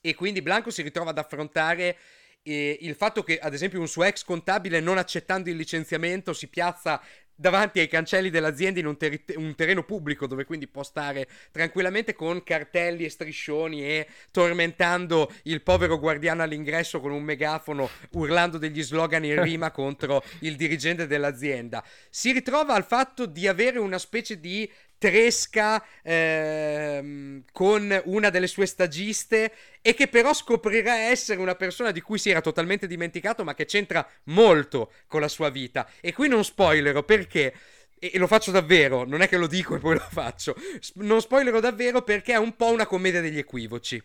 [0.01, 1.97] E quindi Blanco si ritrova ad affrontare
[2.43, 6.47] eh, il fatto che, ad esempio, un suo ex contabile, non accettando il licenziamento, si
[6.47, 6.99] piazza
[7.41, 12.13] davanti ai cancelli dell'azienda in un, ter- un, terreno pubblico dove quindi può stare tranquillamente
[12.13, 18.83] con cartelli e striscioni e tormentando il povero guardiano all'ingresso con un megafono urlando degli
[18.83, 21.83] slogan in rima contro il dirigente dell'azienda.
[22.11, 24.71] Si ritrova al fatto di avere una specie di
[25.01, 32.01] tresca ehm, con una delle sue stagiste e che però scoprirà essere una persona di
[32.01, 35.89] cui si era totalmente dimenticato ma che c'entra molto con la sua vita.
[36.01, 37.51] E qui non spoilerò perché
[37.97, 40.55] e lo faccio davvero, non è che lo dico e poi lo faccio.
[40.95, 44.01] Non spoilerò davvero perché è un po' una commedia degli equivoci.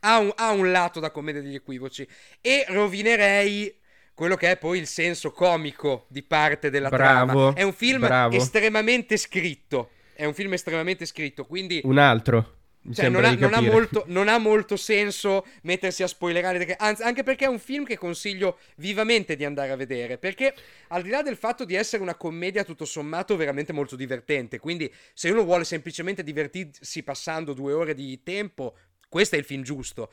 [0.00, 2.08] Ha un, ha un lato da commedia degli equivoci.
[2.40, 3.79] E rovinerei
[4.20, 7.52] quello che è poi il senso comico di parte della Bravo, trama.
[7.54, 8.36] È un film bravo.
[8.36, 9.92] estremamente scritto.
[10.12, 12.56] È un film estremamente scritto, quindi Un altro.
[12.92, 17.00] Cioè, non, ha, non ha molto, non ha molto senso mettersi a spoilerare, perché- anzi,
[17.02, 20.18] anche perché è un film che consiglio vivamente di andare a vedere.
[20.18, 20.52] Perché
[20.88, 24.92] al di là del fatto di essere una commedia tutto sommato veramente molto divertente, quindi
[25.14, 28.74] se uno vuole semplicemente divertirsi passando due ore di tempo,
[29.08, 30.10] questo è il film giusto.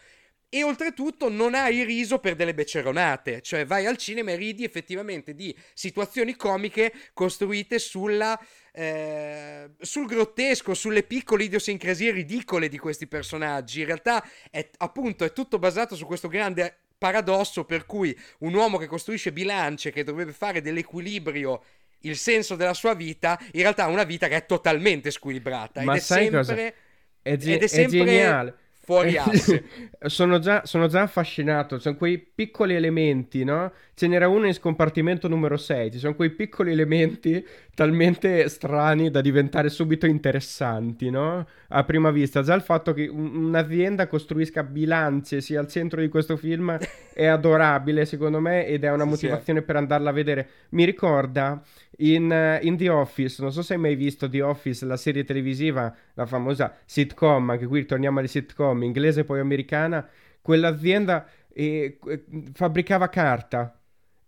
[0.50, 5.36] E oltretutto non hai riso per delle beceronate, cioè vai al cinema e ridi effettivamente
[5.36, 8.40] di situazioni comiche costruite sulla,
[8.72, 13.82] eh, sul grottesco, sulle piccole idiosincrasie ridicole di questi personaggi.
[13.82, 18.78] In realtà è appunto è tutto basato su questo grande paradosso per cui un uomo
[18.78, 21.62] che costruisce bilance, che dovrebbe fare dell'equilibrio
[22.02, 25.94] il senso della sua vita, in realtà ha una vita che è totalmente squilibrata Ma
[25.94, 26.56] ed è sempre, cosa?
[26.56, 28.58] È, ge- ed è è sempre geniale.
[28.88, 29.66] Fuori asse.
[30.06, 31.78] sono, già, sono già affascinato.
[31.78, 33.74] Sono quei piccoli elementi, no?
[33.94, 35.92] Ce n'era uno in scompartimento numero 6.
[35.92, 37.46] Ci sono quei piccoli elementi
[37.76, 41.46] talmente strani da diventare subito interessanti, no?
[41.70, 42.42] A prima vista.
[42.42, 46.78] Già il fatto che un- un'azienda costruisca bilance sia al centro di questo film
[47.14, 49.26] è adorabile, secondo me, ed è una Sì, sì.
[49.26, 50.48] motivazione per andarla a vedere.
[50.70, 51.62] Mi ricorda
[52.00, 55.24] in, eh, in The Office, non so se hai mai visto The Office, la serie
[55.24, 60.08] televisiva, la famosa sitcom, anche qui torniamo alle sitcom, inglese poi americana,
[60.42, 61.98] quell'azienda eh,
[62.54, 63.80] fabbricava carta.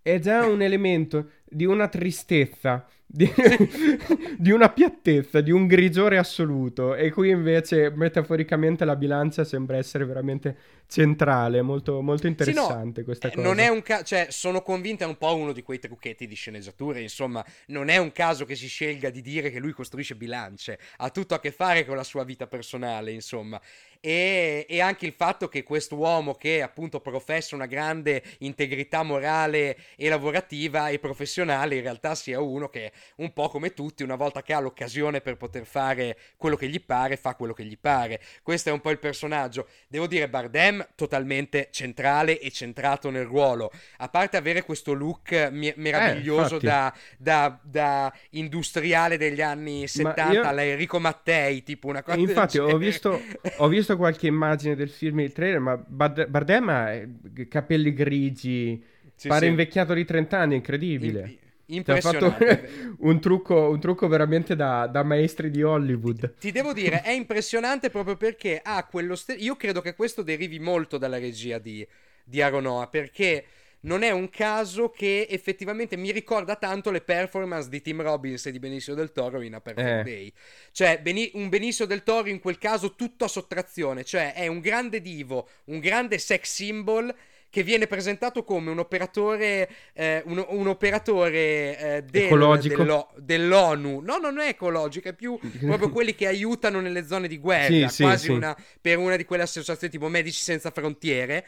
[0.02, 3.28] È già un elemento di una tristezza, di,
[4.38, 6.94] di una piattezza, di un grigiore assoluto.
[6.94, 10.56] E qui invece, metaforicamente, la bilancia sembra essere veramente
[10.88, 13.48] centrale, molto, molto interessante questa Eh, cosa.
[13.48, 16.36] Non è un caso, cioè, sono convinto è un po' uno di quei trucchetti di
[16.36, 17.00] sceneggiatura.
[17.00, 21.10] Insomma, non è un caso che si scelga di dire che lui costruisce bilance, ha
[21.10, 23.60] tutto a che fare con la sua vita personale, insomma.
[24.02, 30.08] E, e anche il fatto che quest'uomo che appunto professa una grande integrità morale e
[30.08, 34.54] lavorativa e professionale in realtà sia uno che un po' come tutti una volta che
[34.54, 38.70] ha l'occasione per poter fare quello che gli pare fa quello che gli pare questo
[38.70, 44.10] è un po' il personaggio devo dire Bardem totalmente centrale e centrato nel ruolo a
[44.10, 46.66] parte avere questo look mi- meraviglioso infatti.
[46.66, 52.28] da, da- da industriale degli anni 70 io- alla Enrico Mattei tipo una cosa del
[52.28, 53.22] Infatti, ho visto,
[53.58, 57.08] ho visto qualche immagine del film e il trailer, ma Bard- Bardem ha eh,
[57.48, 58.84] capelli grigi,
[59.16, 59.48] Sì, pare sì.
[59.48, 61.22] invecchiato di 30 anni, incredibile.
[61.22, 66.36] Fatto impressionante un trucco, un trucco veramente da, da maestri di Hollywood.
[66.40, 69.40] Ti devo dire, è impressionante proprio perché ha quello stesso.
[69.44, 71.86] Io credo che questo derivi molto dalla regia di,
[72.24, 73.46] di Aronoa, perché
[73.82, 78.52] non è un caso che effettivamente mi ricorda tanto le performance di Tim Robbins e
[78.52, 80.04] di Benicio del Toro in A Perfect Eh.
[80.04, 80.34] Day.
[80.72, 84.60] Cioè, Beni- un Benicio del Toro in quel caso tutto a sottrazione, cioè è un
[84.60, 87.14] grande divo, un grande sex symbol
[87.50, 94.02] che viene presentato come un operatore, eh, un, un operatore eh, del- dello- dell'ONU.
[94.02, 98.04] No, non è ecologico, è più proprio quelli che aiutano nelle zone di guerra, Sì,
[98.04, 98.32] quasi sì.
[98.32, 101.46] Una, per una di quelle associazioni tipo Medici Senza Frontiere.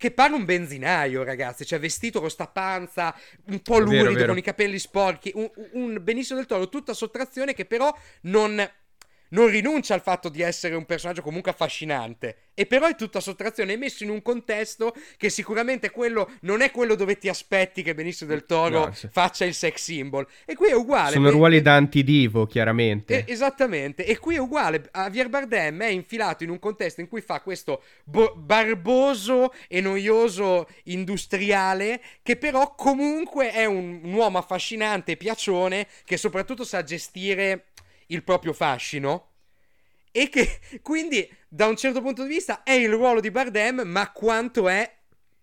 [0.00, 3.14] Che pare un benzinaio, ragazzi, cioè vestito con sta panza,
[3.48, 4.28] un po' È vero, lurido, vero.
[4.28, 8.66] con i capelli sporchi, un, un Benissimo del Toro, tutta sottrazione che però non,
[9.30, 12.36] non rinuncia al fatto di essere un personaggio comunque affascinante.
[12.54, 16.70] E però è tutta sottrazione, è messo in un contesto che sicuramente quello non è
[16.70, 19.08] quello dove ti aspetti che Benissimo del Toro No, sì.
[19.10, 20.26] faccia il sex symbol.
[20.44, 21.12] E qui è uguale.
[21.12, 23.24] Sono Be- ruoli da antidivo, chiaramente.
[23.24, 24.90] eh, esattamente, e qui è uguale.
[24.92, 30.68] Javier Bardem è infilato in un contesto in cui fa questo bo- barboso e noioso
[30.84, 37.66] industriale, che però comunque è un, un uomo affascinante e piacione, che soprattutto sa gestire
[38.10, 39.28] il proprio fascino.
[40.12, 44.10] E che quindi, da un certo punto di vista, è il ruolo di Bardem, ma
[44.12, 44.98] quanto è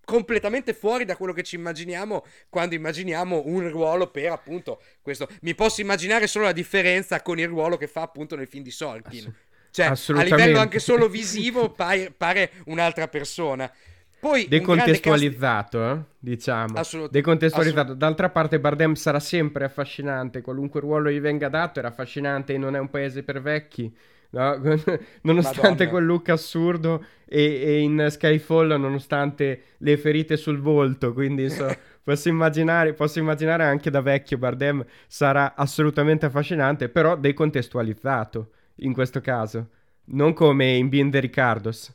[0.07, 5.27] completamente fuori da quello che ci immaginiamo quando immaginiamo un ruolo per appunto questo.
[5.41, 8.71] Mi posso immaginare solo la differenza con il ruolo che fa appunto nel film di
[8.71, 9.35] Sorkin.
[9.69, 13.71] Cioè, a livello anche solo visivo pare, pare un'altra persona.
[14.19, 16.77] Poi Decontestualizzato, eh, diciamo.
[16.77, 17.93] Assolut- Decontestualizzato.
[17.93, 20.41] D'altra parte, Bardem sarà sempre affascinante.
[20.41, 23.95] Qualunque ruolo gli venga dato era affascinante e non è un paese per vecchi.
[24.31, 24.55] no?
[25.21, 25.89] nonostante Madonna.
[25.89, 31.13] quel look assurdo e, e in Skyfall, nonostante le ferite sul volto.
[31.13, 38.51] Quindi so- posso, immaginare, posso immaginare anche da vecchio Bardem sarà assolutamente affascinante, però decontestualizzato
[38.77, 39.69] in questo caso.
[40.09, 41.93] Non come in the Ricardos,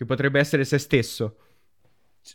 [0.00, 1.36] che potrebbe essere se stesso.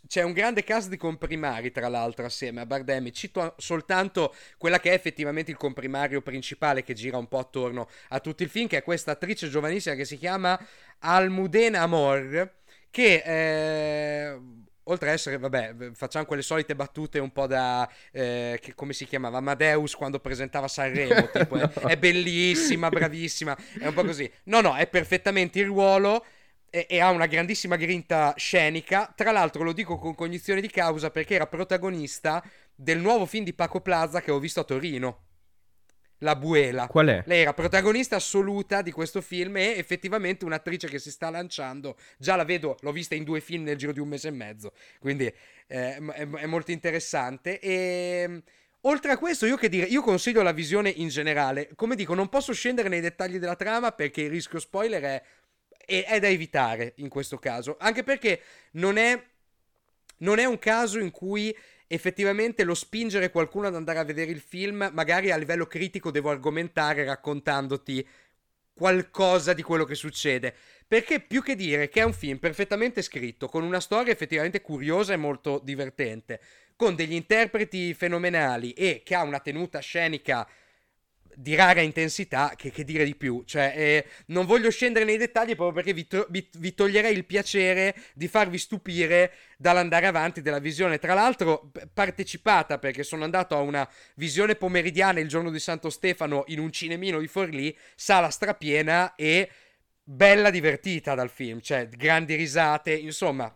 [0.08, 3.10] C'è un grande cast di comprimari, tra l'altro, assieme a Bardem.
[3.10, 8.20] Cito soltanto quella che è effettivamente il comprimario principale che gira un po' attorno a
[8.20, 10.64] tutto il film, che è questa attrice giovanissima che si chiama
[11.00, 12.54] Almudena Amor,
[12.92, 14.40] che eh,
[14.84, 19.06] oltre ad essere, vabbè, facciamo quelle solite battute un po' da, eh, che, come si
[19.06, 21.64] chiamava, Amadeus quando presentava Sanremo, tipo, no.
[21.64, 24.32] è, è, bellissima, bravissima, è un po' così.
[24.44, 26.24] No, no, è perfettamente il ruolo
[26.76, 29.14] e, e, ha una grandissima grinta scenica.
[29.16, 32.44] Tra l'altro lo dico con cognizione di causa perché era protagonista
[32.76, 35.20] del nuovo film di Paco Plaza che ho visto a Torino
[36.20, 36.88] la Buela.
[36.88, 37.24] Qual è?
[37.26, 41.98] Lei era protagonista assoluta di questo film e effettivamente un'attrice che si sta lanciando.
[42.18, 44.74] Già la vedo, l'ho vista in due film nel giro di un mese e mezzo,
[45.00, 45.34] quindi eh,
[45.68, 47.60] è, è, molto interessante.
[47.60, 48.42] E
[48.82, 51.70] oltre a questo, io che dire, io consiglio la visione in generale.
[51.76, 55.24] Come dico, non posso scendere nei dettagli della trama perché il rischio spoiler è,
[55.86, 57.78] è, da evitare in questo caso.
[57.80, 59.22] Anche perché non è,
[60.18, 61.56] non è un caso in cui
[61.88, 66.30] effettivamente lo spingere qualcuno ad andare a vedere il film, magari a livello critico devo
[66.30, 68.08] argomentare raccontandoti
[68.74, 70.54] qualcosa di quello che succede.
[70.88, 75.14] Perché più che dire che è un film perfettamente scritto, con una storia effettivamente curiosa
[75.14, 76.40] e molto divertente,
[76.76, 80.48] con degli interpreti fenomenali e che ha una tenuta scenica
[81.38, 83.44] di rara intensità, che, che dire di più.
[83.46, 87.26] Cioè, eh, non voglio scendere nei dettagli proprio perché vi, to- vi, vi, toglierei il
[87.26, 91.00] piacere di farvi stupire dall'andare avanti della visione.
[91.00, 96.44] Tra l'altro, partecipata perché sono andato a una visione pomeridiana il giorno di Santo Stefano
[96.48, 99.50] in un cinemino di Forlì, sala strapiena e
[100.04, 101.60] bella divertita dal film.
[101.60, 103.54] Cioè, grandi risate, insomma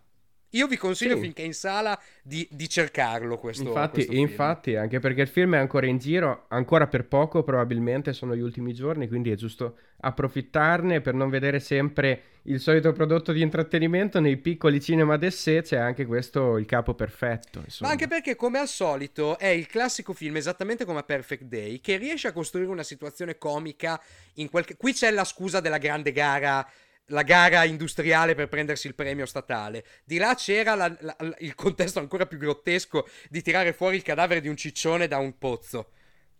[0.52, 1.22] io vi consiglio sì.
[1.22, 5.56] finché è in sala di, di cercarlo questo, infatti, questo infatti, anche perché il film
[5.56, 9.78] è ancora in giro, ancora per poco probabilmente, sono gli ultimi giorni, quindi è giusto
[10.02, 15.78] approfittarne per non vedere sempre il solito prodotto di intrattenimento nei piccoli cinema d'essè, c'è
[15.78, 17.60] anche questo il capo perfetto.
[17.64, 17.90] Insomma.
[17.90, 21.80] Ma anche perché come al solito è il classico film, esattamente come a Perfect Day,
[21.80, 24.02] che riesce a costruire una situazione comica
[24.36, 24.78] in qualche...
[24.78, 26.68] Qui c'è la scusa della grande gara
[27.10, 29.86] la gara industriale per prendersi il premio statale.
[30.04, 34.42] Di là c'era la, la, il contesto ancora più grottesco di tirare fuori il cadavere
[34.42, 35.92] di un ciccione da un pozzo.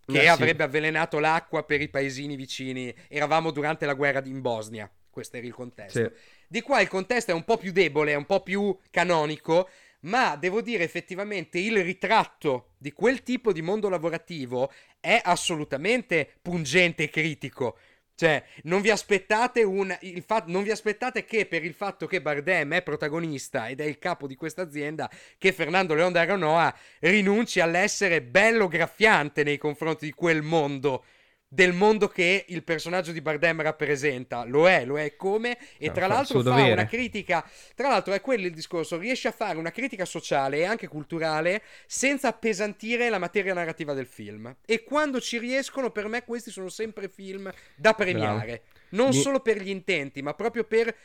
[0.06, 0.64] Che eh, avrebbe sì.
[0.64, 2.94] avvelenato l'acqua per i paesini vicini.
[3.08, 4.92] Eravamo durante la guerra in Bosnia.
[5.10, 6.00] Questo era il contesto.
[6.00, 6.12] Sì.
[6.48, 9.70] Di qua il contesto è un po' più debole, è un po' più canonico.
[10.02, 17.04] Ma devo dire effettivamente il ritratto di quel tipo di mondo lavorativo è assolutamente pungente
[17.04, 17.78] e critico
[18.20, 22.22] cioè, non vi aspettate un, il fa- non vi aspettate che per il fatto che
[22.22, 27.62] Bardem è protagonista ed è il capo di questa azienda, che Fernando Leon d'Aronoa rinunci
[27.62, 31.06] all'essere bello graffiante nei confronti di quel mondo
[31.52, 34.46] del mondo che il personaggio di Bardem rappresenta.
[34.46, 36.74] Lo è, lo è come e no, tra l'altro fa dovere.
[36.74, 40.66] una critica, tra l'altro è quello il discorso, riesce a fare una critica sociale e
[40.66, 44.56] anche culturale senza appesantire la materia narrativa del film.
[44.64, 49.04] E quando ci riescono, per me questi sono sempre film da premiare, Bravo.
[49.04, 49.20] non Mi...
[49.20, 50.96] solo per gli intenti, ma proprio per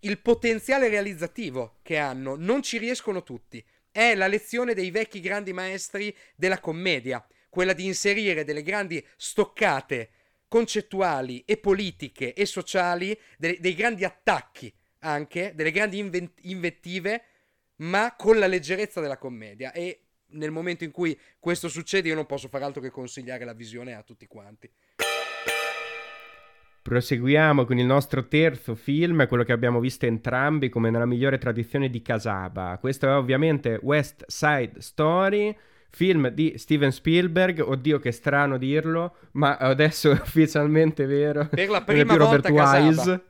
[0.00, 2.34] il potenziale realizzativo che hanno.
[2.36, 3.64] Non ci riescono tutti.
[3.92, 10.08] È la lezione dei vecchi grandi maestri della commedia quella di inserire delle grandi stoccate
[10.48, 17.22] concettuali e politiche e sociali, dei, dei grandi attacchi anche, delle grandi invent- invettive,
[17.76, 19.70] ma con la leggerezza della commedia.
[19.72, 23.52] E nel momento in cui questo succede io non posso far altro che consigliare la
[23.52, 24.72] visione a tutti quanti.
[26.80, 31.90] Proseguiamo con il nostro terzo film, quello che abbiamo visto entrambi come nella migliore tradizione
[31.90, 32.78] di Casaba.
[32.80, 35.54] Questo è ovviamente West Side Story,
[35.94, 41.46] film di Steven Spielberg, oddio che strano dirlo, ma adesso è ufficialmente vero.
[41.46, 43.22] Per la prima volta Casaba.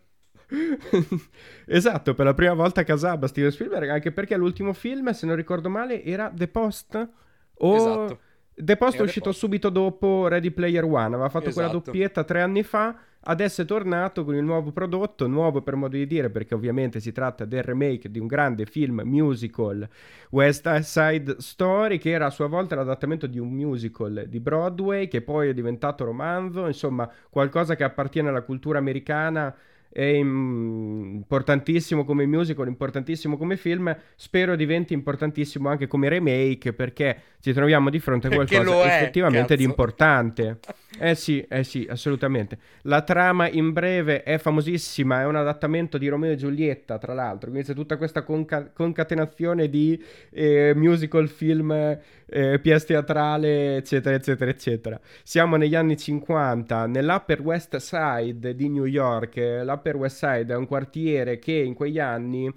[1.67, 5.69] esatto, per la prima volta Casaba Steven Spielberg, anche perché l'ultimo film, se non ricordo
[5.69, 7.09] male, era The Post
[7.55, 8.19] o esatto.
[8.55, 9.39] The Post è uscito Post.
[9.39, 11.67] subito dopo Ready Player One, aveva fatto esatto.
[11.67, 15.97] quella doppietta tre anni fa Adesso è tornato con il nuovo prodotto, nuovo per modo
[15.97, 19.89] di dire, perché ovviamente si tratta del remake di un grande film musical,
[20.31, 25.23] West Side Story, che era a sua volta l'adattamento di un musical di Broadway, che
[25.23, 29.55] poi è diventato romanzo, insomma, qualcosa che appartiene alla cultura americana
[29.93, 37.53] è importantissimo come musical, importantissimo come film, spero diventi importantissimo anche come remake perché ci
[37.53, 39.57] troviamo di fronte a qualcosa è, effettivamente cazzo.
[39.57, 40.59] di importante.
[40.97, 42.57] Eh sì, eh sì, assolutamente.
[42.83, 47.51] La trama in breve è famosissima, è un adattamento di Romeo e Giulietta, tra l'altro,
[47.51, 54.49] quindi c'è tutta questa conca- concatenazione di eh, musical, film, eh, pièce teatrale, eccetera, eccetera,
[54.49, 55.01] eccetera.
[55.25, 59.35] Siamo negli anni 50, nell'Upper West Side di New York,
[59.65, 62.49] la Upper West Side è un quartiere che in quegli anni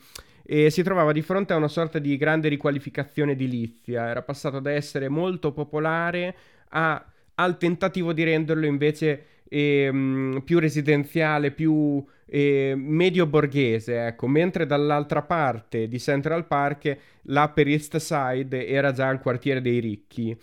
[0.45, 4.71] eh, si trovava di fronte a una sorta di grande riqualificazione edilizia, era passato da
[4.71, 6.35] essere molto popolare
[6.69, 7.03] a,
[7.35, 14.65] al tentativo di renderlo invece e, mh, più residenziale, più eh, medio borghese, ecco, mentre
[14.65, 20.37] dall'altra parte di Central Park, là per East Side, era già il quartiere dei ricchi.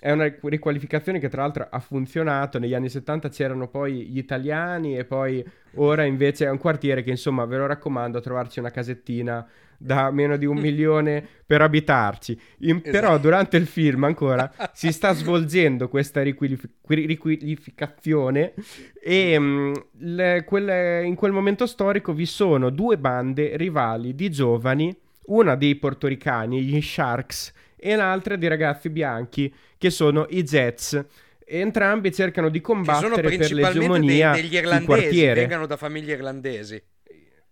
[0.00, 4.96] È una riqualificazione che tra l'altro ha funzionato, negli anni 70 c'erano poi gli italiani
[4.96, 5.44] e poi
[5.74, 9.44] ora invece è un quartiere che insomma ve lo raccomando a trovarci una casettina
[9.76, 12.38] da meno di un milione per abitarci.
[12.58, 12.90] In, esatto.
[12.90, 18.54] Però durante il film ancora si sta svolgendo questa riquilif- riqualificazione
[19.02, 24.94] e um, le, quelle, in quel momento storico vi sono due bande rivali di giovani,
[25.26, 31.04] una dei portoricani, gli Sharks, e l'altra di ragazzi bianchi che sono i Jets.
[31.44, 35.40] Entrambi cercano di combattere per l'egemonia dei, degli irlandesi, quartiere.
[35.40, 36.82] vengono da famiglie irlandesi.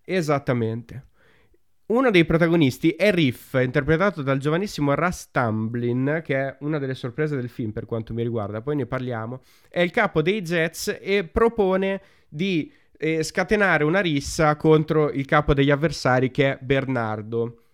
[0.04, 1.06] Esattamente.
[1.86, 7.36] Uno dei protagonisti è Riff, interpretato dal giovanissimo Russ Tamblin, che è una delle sorprese
[7.36, 9.40] del film per quanto mi riguarda, poi ne parliamo.
[9.68, 15.54] È il capo dei Jets e propone di eh, scatenare una rissa contro il capo
[15.54, 17.65] degli avversari che è Bernardo.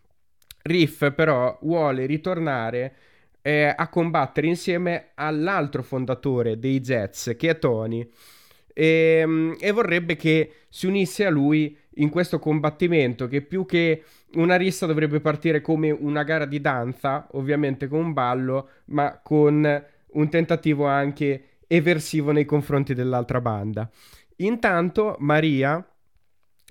[0.62, 2.94] Riff però vuole ritornare
[3.42, 8.08] eh, a combattere insieme all'altro fondatore dei Jets, che è Tony,
[8.72, 14.04] e, ehm, e vorrebbe che si unisse a lui in questo combattimento che più che
[14.34, 19.84] una rissa dovrebbe partire come una gara di danza, ovviamente con un ballo, ma con
[20.12, 23.90] un tentativo anche eversivo nei confronti dell'altra banda.
[24.36, 25.86] Intanto Maria,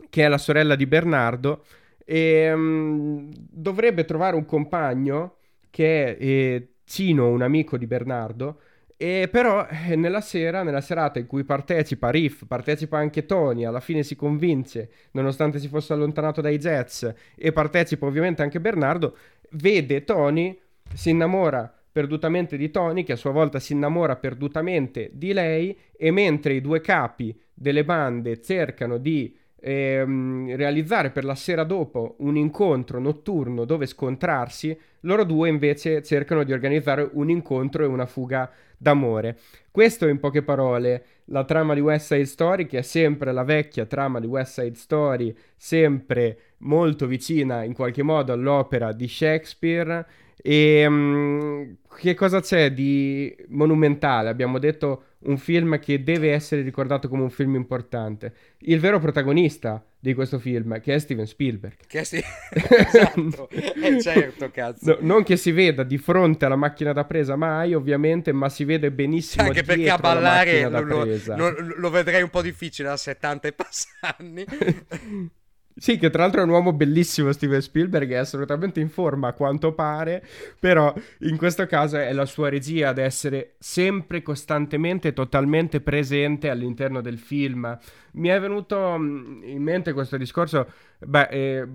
[0.09, 1.63] che è la sorella di Bernardo,
[2.11, 5.35] e, um, dovrebbe trovare un compagno
[5.69, 8.59] che è eh, Cino, un amico di Bernardo.
[8.97, 13.79] E però eh, nella sera, nella serata in cui partecipa Riff, partecipa anche Tony, alla
[13.79, 19.15] fine si convince, nonostante si fosse allontanato dai Jets, e partecipa ovviamente anche Bernardo,
[19.51, 20.59] vede Tony,
[20.93, 26.11] si innamora perdutamente di Tony, che a sua volta si innamora perdutamente di lei, e
[26.11, 32.35] mentre i due capi delle bande cercano di ehm, realizzare per la sera dopo un
[32.35, 38.51] incontro notturno dove scontrarsi, loro due invece cercano di organizzare un incontro e una fuga
[38.77, 39.37] d'amore.
[39.69, 43.85] Questo in poche parole la trama di West Side Story, che è sempre la vecchia
[43.85, 50.05] trama di West Side Story, sempre molto vicina in qualche modo all'opera di Shakespeare.
[50.43, 54.29] E um, che cosa c'è di monumentale?
[54.29, 58.33] Abbiamo detto un film che deve essere ricordato come un film importante.
[58.59, 61.75] Il vero protagonista di questo film, che è Steven Spielberg.
[61.85, 62.17] Che sì,
[62.51, 64.91] esatto, è certo, cazzo.
[64.91, 68.63] No, non che si veda di fronte alla macchina da presa mai, ovviamente, ma si
[68.63, 73.47] vede benissimo Anche perché a ballare lo, lo, lo, vedrei un po' difficile a 70
[73.47, 74.45] e passanni.
[75.75, 79.33] Sì, che tra l'altro è un uomo bellissimo Steven Spielberg, è assolutamente in forma a
[79.33, 80.23] quanto pare,
[80.59, 87.01] però in questo caso è la sua regia ad essere sempre costantemente totalmente presente all'interno
[87.01, 87.77] del film.
[88.13, 90.67] Mi è venuto mm, in mente questo discorso,
[90.99, 91.67] beh,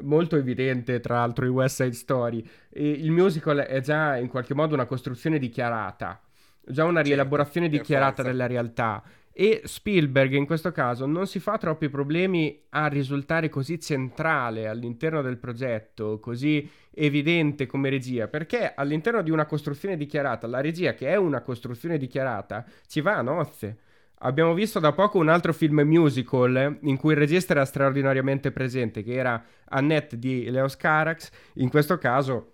[0.00, 2.46] molto evidente tra l'altro in West Side Story.
[2.70, 6.20] Il musical è già in qualche modo una costruzione dichiarata,
[6.64, 9.02] già una rielaborazione dichiarata della realtà
[9.36, 15.22] e Spielberg in questo caso non si fa troppi problemi a risultare così centrale all'interno
[15.22, 21.08] del progetto, così evidente come regia, perché all'interno di una costruzione dichiarata, la regia che
[21.08, 23.78] è una costruzione dichiarata, ci va a nozze.
[24.18, 29.02] Abbiamo visto da poco un altro film musical in cui il regista era straordinariamente presente,
[29.02, 31.30] che era Annette di Leos Carax.
[31.54, 32.52] In questo caso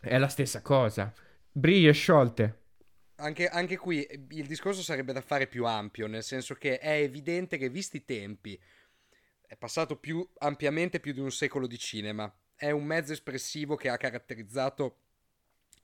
[0.00, 1.12] è la stessa cosa.
[1.50, 2.60] Briglie sciolte
[3.22, 7.00] anche, anche, qui eh, il discorso sarebbe da fare più ampio, nel senso che è
[7.00, 8.60] evidente che visti i tempi,
[9.46, 13.88] è passato più ampiamente più di un secolo di cinema, è un mezzo espressivo che
[13.88, 14.98] ha caratterizzato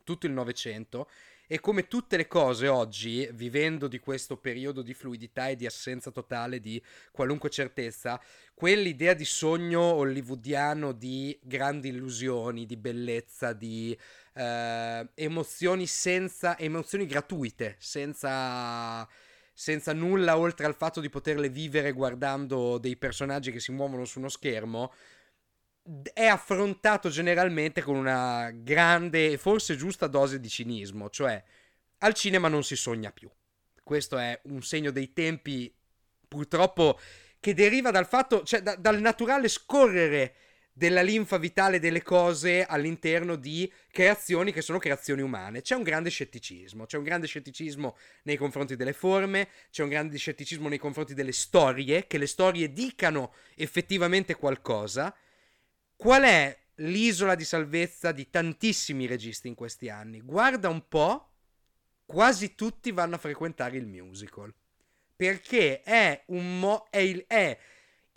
[0.05, 1.09] tutto il Novecento
[1.51, 6.11] e come tutte le cose oggi, vivendo di questo periodo di fluidità e di assenza
[6.11, 6.81] totale di
[7.11, 8.21] qualunque certezza,
[8.53, 13.99] quell'idea di sogno hollywoodiano di grandi illusioni, di bellezza, di
[14.35, 19.09] eh, emozioni senza emozioni gratuite, senza
[19.59, 24.21] senza nulla oltre al fatto di poterle vivere guardando dei personaggi che si muovono su
[24.21, 24.93] uno schermo,
[26.13, 31.43] è affrontato generalmente con una grande e forse giusta dose di cinismo, cioè
[31.99, 33.31] al cinema non si sogna più.
[33.83, 35.75] Questo è un segno dei tempi
[36.29, 36.99] purtroppo
[37.41, 40.35] che deriva dal fatto, cioè da, dal naturale scorrere
[40.79, 45.61] della linfa vitale delle cose all'interno di creazioni che sono creazioni umane.
[45.61, 50.19] C'è un grande scetticismo, c'è un grande scetticismo nei confronti delle forme, c'è un grande
[50.19, 55.13] scetticismo nei confronti delle storie, che le storie dicano effettivamente qualcosa.
[55.99, 60.21] Qual è l'isola di salvezza di tantissimi registi in questi anni?
[60.21, 61.33] Guarda un po',
[62.07, 64.55] quasi tutti vanno a frequentare il musical.
[65.17, 67.59] perché è un, mo- è, il- è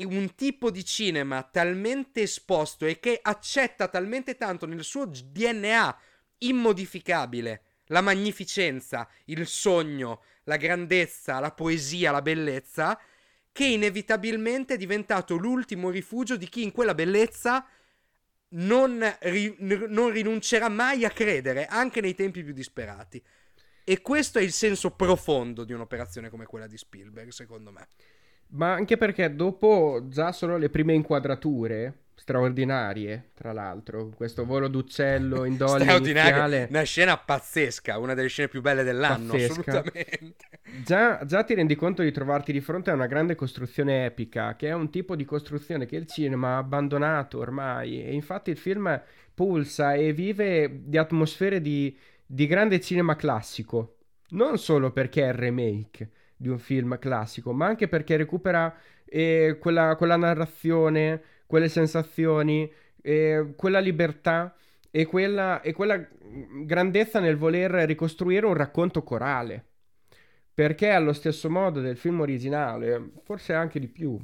[0.06, 5.98] un tipo di cinema talmente esposto e che accetta talmente tanto nel suo DNA
[6.40, 13.00] immodificabile la magnificenza, il sogno, la grandezza, la poesia, la bellezza,
[13.52, 17.66] che inevitabilmente è diventato l'ultimo rifugio di chi in quella bellezza
[18.50, 23.22] non, ri- non rinuncerà mai a credere, anche nei tempi più disperati.
[23.84, 27.88] E questo è il senso profondo di un'operazione come quella di Spielberg, secondo me.
[28.52, 35.44] Ma anche perché dopo già solo le prime inquadrature straordinarie, tra l'altro, questo volo d'uccello
[35.46, 36.68] in dolly iniziale.
[36.70, 39.54] Una scena pazzesca, una delle scene più belle dell'anno, pazzesca.
[39.54, 40.50] assolutamente.
[40.84, 44.68] Già, già ti rendi conto di trovarti di fronte a una grande costruzione epica, che
[44.68, 49.02] è un tipo di costruzione che il cinema ha abbandonato ormai, e infatti il film
[49.34, 53.96] pulsa e vive di atmosfere di, di grande cinema classico,
[54.30, 56.10] non solo perché è il remake
[56.42, 58.76] di un film classico, ma anche perché recupera
[59.06, 62.72] eh, quella, quella narrazione, quelle sensazioni,
[63.02, 64.56] eh, quella libertà
[64.90, 66.04] e quella, e quella
[66.66, 69.66] grandezza nel voler ricostruire un racconto corale.
[70.54, 74.20] Perché allo stesso modo del film originale, forse anche di più,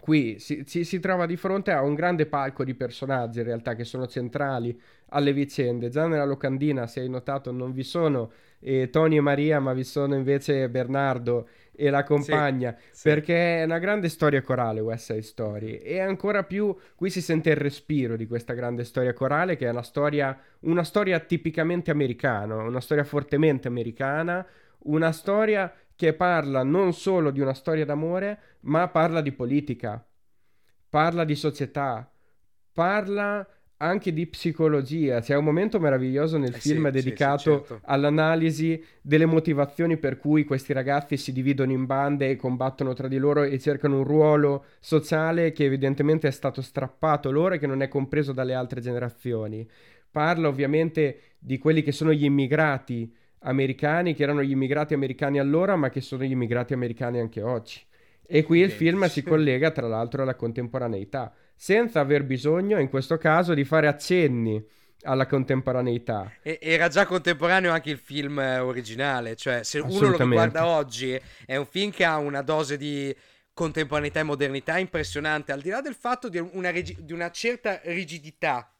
[0.00, 3.74] qui si, si, si, trova di fronte a un grande palco di personaggi in realtà
[3.74, 4.78] che sono centrali
[5.08, 5.88] alle vicende.
[5.88, 8.30] Già nella locandina, se hai notato, non vi sono
[8.60, 13.60] eh, Tony e Maria, ma vi sono invece Bernardo e la compagna, sì, perché sì.
[13.60, 17.56] è una grande storia corale West Side Story e ancora più qui si sente il
[17.56, 22.80] respiro di questa grande storia corale che è una storia, una storia tipicamente americana, una
[22.80, 24.46] storia fortemente americana,
[24.80, 30.06] una storia che parla non solo di una storia d'amore, ma parla di politica,
[30.88, 32.10] parla di società,
[32.72, 33.46] parla
[33.82, 35.20] anche di psicologia.
[35.20, 37.80] C'è un momento meraviglioso nel eh film sì, dedicato sì, sì, certo.
[37.84, 43.18] all'analisi delle motivazioni per cui questi ragazzi si dividono in bande e combattono tra di
[43.18, 47.82] loro e cercano un ruolo sociale che evidentemente è stato strappato loro e che non
[47.82, 49.68] è compreso dalle altre generazioni.
[50.10, 55.76] Parla ovviamente di quelli che sono gli immigrati americani, che erano gli immigrati americani allora,
[55.76, 57.80] ma che sono gli immigrati americani anche oggi.
[58.26, 63.18] E qui il film si collega tra l'altro alla contemporaneità senza aver bisogno, in questo
[63.18, 64.64] caso, di fare accenni
[65.02, 66.32] alla contemporaneità.
[66.40, 71.20] E, era già contemporaneo anche il film eh, originale, cioè se uno lo guarda oggi
[71.44, 73.14] è un film che ha una dose di
[73.52, 77.78] contemporaneità e modernità impressionante, al di là del fatto di una, regi- di una certa
[77.84, 78.72] rigidità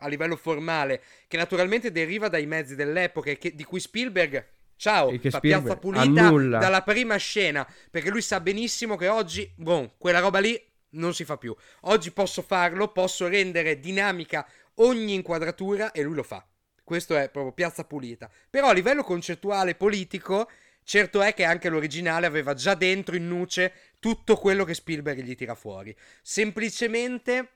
[0.00, 5.08] a livello formale, che naturalmente deriva dai mezzi dell'epoca e che, di cui Spielberg Ciao,
[5.08, 6.58] e che fa Spielberg piazza pulita annulla.
[6.58, 11.24] dalla prima scena, perché lui sa benissimo che oggi, boh, quella roba lì non si
[11.24, 11.54] fa più.
[11.82, 16.46] Oggi posso farlo, posso rendere dinamica ogni inquadratura e lui lo fa.
[16.84, 18.30] Questo è proprio piazza pulita.
[18.48, 20.50] Però a livello concettuale politico,
[20.82, 25.34] certo è che anche l'originale aveva già dentro in nuce tutto quello che Spielberg gli
[25.34, 25.94] tira fuori.
[26.22, 27.52] Semplicemente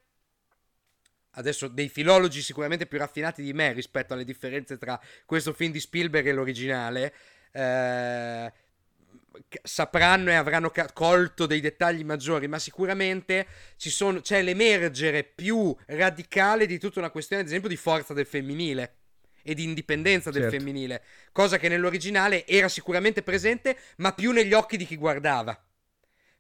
[1.37, 5.81] adesso dei filologi sicuramente più raffinati di me rispetto alle differenze tra questo film di
[5.81, 7.15] Spielberg e l'originale.
[7.53, 8.53] Eh,
[9.63, 16.79] sapranno e avranno colto dei dettagli maggiori, ma sicuramente sono, c'è l'emergere più radicale di
[16.79, 18.97] tutta una questione, ad esempio, di forza del femminile
[19.43, 20.57] e di indipendenza del certo.
[20.57, 21.03] femminile,
[21.33, 25.61] cosa che nell'originale era sicuramente presente, ma più negli occhi di chi guardava.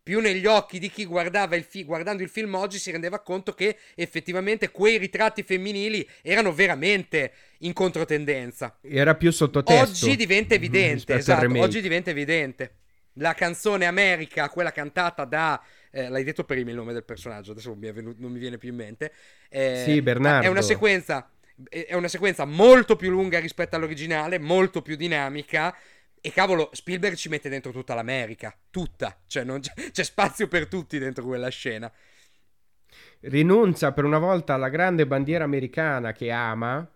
[0.04, 3.54] Più negli occhi di chi guardava il fi- guardando il film oggi si rendeva conto
[3.54, 8.78] che effettivamente quei ritratti femminili erano veramente in controtendenza.
[8.82, 10.06] Era più sottotesto.
[10.06, 12.81] Oggi diventa evidente, esatto, oggi diventa evidente
[13.14, 15.60] la canzone America, quella cantata da...
[15.90, 18.70] Eh, l'hai detto prima il nome del personaggio, adesso mi venuto, non mi viene più
[18.70, 19.12] in mente.
[19.48, 20.46] Eh, sì, Bernardo.
[20.46, 21.28] È una sequenza...
[21.68, 25.76] È una sequenza molto più lunga rispetto all'originale, molto più dinamica.
[26.20, 30.98] E cavolo, Spielberg ci mette dentro tutta l'America, tutta, cioè c'è, c'è spazio per tutti
[30.98, 31.92] dentro quella scena.
[33.20, 36.88] Rinuncia per una volta alla grande bandiera americana che ama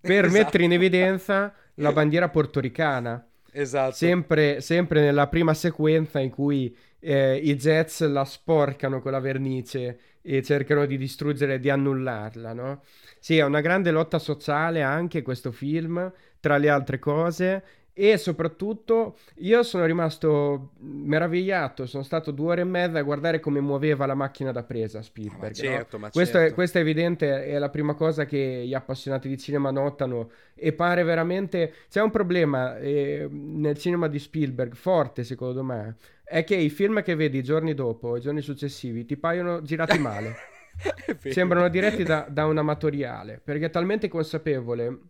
[0.00, 0.42] per esatto.
[0.42, 3.24] mettere in evidenza la bandiera portoricana.
[3.60, 3.94] Esatto.
[3.94, 9.98] Sempre, sempre nella prima sequenza in cui eh, i Jets la sporcano con la vernice
[10.22, 12.82] e cercano di distruggere, di annullarla, no?
[13.18, 17.64] Sì, è una grande lotta sociale anche questo film, tra le altre cose,
[18.00, 23.58] e soprattutto io sono rimasto meravigliato, sono stato due ore e mezza a guardare come
[23.58, 25.42] muoveva la macchina da presa Spielberg.
[25.42, 26.02] Ma certo, no?
[26.04, 26.52] ma questo, certo.
[26.52, 30.72] È, questo è evidente, è la prima cosa che gli appassionati di cinema notano e
[30.72, 31.74] pare veramente...
[31.90, 37.02] C'è un problema eh, nel cinema di Spielberg forte secondo me, è che i film
[37.02, 40.36] che vedi i giorni dopo, i giorni successivi, ti paiono girati male.
[41.30, 45.00] Sembrano diretti da, da un amatoriale, perché è talmente consapevole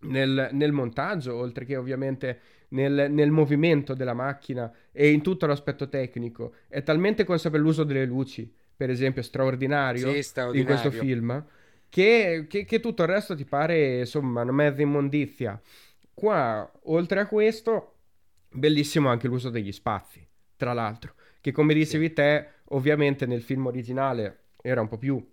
[0.00, 5.88] nel, nel, montaggio, oltre che ovviamente nel, nel, movimento della macchina e in tutto l'aspetto
[5.88, 6.54] tecnico.
[6.68, 10.74] È talmente consapevole l'uso delle luci, per esempio, straordinario, sì, straordinario.
[10.74, 11.44] in questo film,
[11.88, 15.60] che, che, che, tutto il resto ti pare, insomma, una mezza immondizia.
[16.14, 17.94] Qua, oltre a questo,
[18.50, 20.26] bellissimo anche l'uso degli spazi,
[20.56, 22.12] tra l'altro, che come dicevi sì.
[22.12, 25.24] te, ovviamente nel film originale era un po' più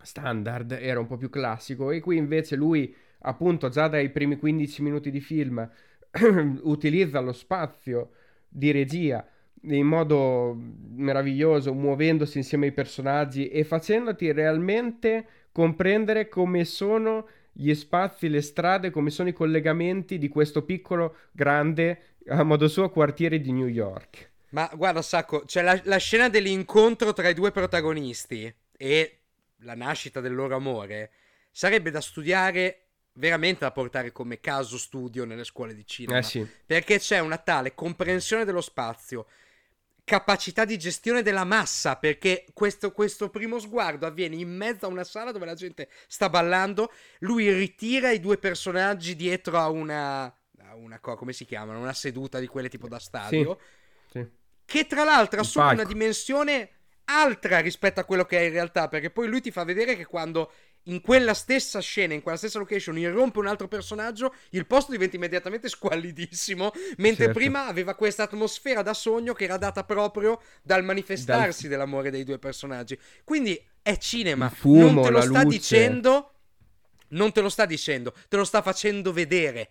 [0.00, 2.94] standard, era un po' più classico e qui invece lui
[3.26, 5.68] appunto già dai primi 15 minuti di film
[6.62, 8.10] utilizza lo spazio
[8.48, 9.26] di regia
[9.62, 18.28] in modo meraviglioso, muovendosi insieme ai personaggi e facendoti realmente comprendere come sono gli spazi,
[18.28, 23.52] le strade, come sono i collegamenti di questo piccolo, grande, a modo suo, quartiere di
[23.52, 24.32] New York.
[24.50, 29.18] Ma guarda, Sacco, c'è la, la scena dell'incontro tra i due protagonisti e
[29.58, 31.10] la nascita del loro amore
[31.50, 32.83] sarebbe da studiare
[33.14, 36.18] veramente da portare come caso studio nelle scuole di cinema.
[36.18, 36.46] Eh sì.
[36.64, 39.26] Perché c'è una tale comprensione dello spazio,
[40.04, 45.04] capacità di gestione della massa, perché questo, questo, primo sguardo avviene in mezzo a una
[45.04, 50.74] sala dove la gente sta ballando, lui ritira i due personaggi dietro a una, a
[50.74, 53.58] una come si chiamano, una seduta di quelle tipo da stadio,
[54.10, 54.18] sì.
[54.18, 54.28] Sì.
[54.64, 56.70] che tra l'altro assume una dimensione
[57.04, 60.04] altra rispetto a quello che è in realtà, perché poi lui ti fa vedere che
[60.04, 60.52] quando
[60.84, 65.16] in quella stessa scena, in quella stessa location, irrompe un altro personaggio, il posto diventa
[65.16, 67.38] immediatamente squallidissimo, mentre certo.
[67.38, 71.70] prima aveva questa atmosfera da sogno che era data proprio dal manifestarsi dal...
[71.70, 72.98] dell'amore dei due personaggi.
[73.22, 75.56] Quindi è cinema, fumo, non te lo sta luce.
[75.56, 76.32] dicendo,
[77.08, 79.70] non te lo sta dicendo, te lo sta facendo vedere.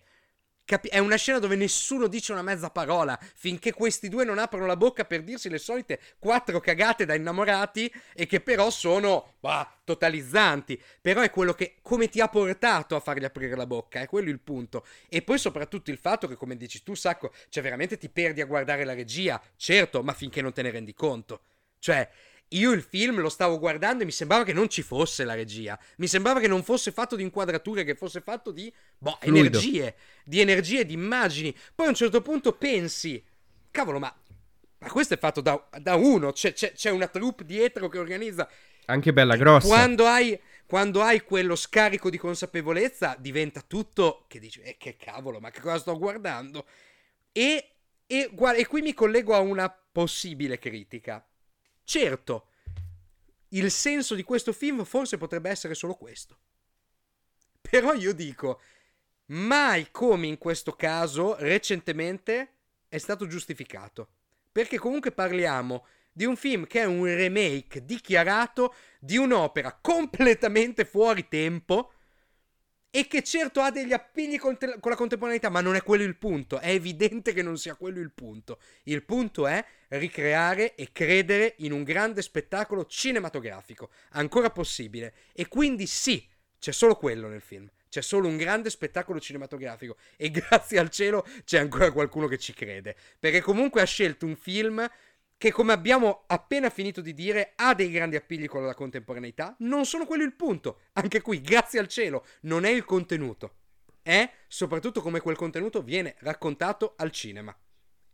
[0.66, 4.64] Capi- è una scena dove nessuno dice una mezza parola finché questi due non aprono
[4.64, 9.78] la bocca per dirsi le solite quattro cagate da innamorati e che però sono bah,
[9.84, 10.80] totalizzanti.
[11.02, 14.30] Però è quello che come ti ha portato a fargli aprire la bocca, è quello
[14.30, 14.86] il punto.
[15.10, 18.46] E poi soprattutto il fatto che, come dici tu, Sacco, cioè veramente ti perdi a
[18.46, 21.42] guardare la regia, certo, ma finché non te ne rendi conto.
[21.78, 22.08] Cioè,
[22.54, 25.78] io il film lo stavo guardando e mi sembrava che non ci fosse la regia.
[25.96, 29.94] Mi sembrava che non fosse fatto di inquadrature, che fosse fatto di boh, energie,
[30.24, 31.54] di energie, di immagini.
[31.74, 33.22] Poi a un certo punto pensi,
[33.70, 34.14] cavolo, ma,
[34.78, 38.48] ma questo è fatto da, da uno, c'è, c'è, c'è, una troupe dietro che organizza.
[38.86, 39.66] Anche bella grossa.
[39.66, 45.40] Quando hai, quando hai quello scarico di consapevolezza, diventa tutto che dici, eh, che cavolo,
[45.40, 46.66] ma che cosa sto guardando?
[47.32, 47.70] E,
[48.06, 51.24] e, guarda, e qui mi collego a una possibile critica
[51.84, 52.48] Certo,
[53.50, 56.38] il senso di questo film forse potrebbe essere solo questo.
[57.60, 58.60] Però io dico,
[59.26, 62.52] mai come in questo caso, recentemente,
[62.88, 64.08] è stato giustificato.
[64.50, 71.26] Perché comunque parliamo di un film che è un remake dichiarato di un'opera completamente fuori
[71.28, 71.92] tempo
[72.96, 76.60] e che certo ha degli appigli con, la contemporaneità, ma non è quello il punto.
[76.60, 78.60] È evidente che non sia quello il punto.
[78.84, 79.64] Il punto è
[79.98, 85.14] ricreare e credere in un grande spettacolo cinematografico, ancora possibile.
[85.32, 86.26] E quindi sì,
[86.58, 87.70] c'è solo quello nel film.
[87.88, 92.52] C'è solo un grande spettacolo cinematografico e grazie al cielo c'è ancora qualcuno che ci
[92.52, 92.96] crede.
[93.18, 94.88] Perché comunque ha scelto un film
[95.36, 99.84] che come abbiamo appena finito di dire ha dei grandi appigli con la contemporaneità, non
[99.84, 100.80] sono quello il punto.
[100.94, 103.58] Anche qui, grazie al cielo, non è il contenuto.
[104.02, 107.56] È soprattutto come quel contenuto viene raccontato al cinema.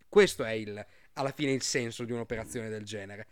[0.09, 0.85] Questo è il,
[1.15, 3.27] alla fine il senso di un'operazione del genere.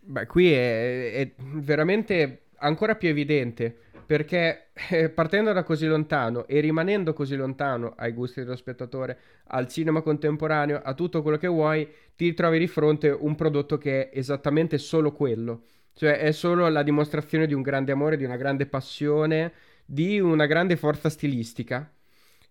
[0.00, 3.76] Beh, qui è, è veramente ancora più evidente
[4.06, 9.18] perché eh, partendo da così lontano e rimanendo così lontano ai gusti dello spettatore,
[9.48, 14.10] al cinema contemporaneo, a tutto quello che vuoi, ti ritrovi di fronte un prodotto che
[14.10, 15.64] è esattamente solo quello.
[15.94, 19.52] Cioè è solo la dimostrazione di un grande amore, di una grande passione,
[19.84, 21.90] di una grande forza stilistica.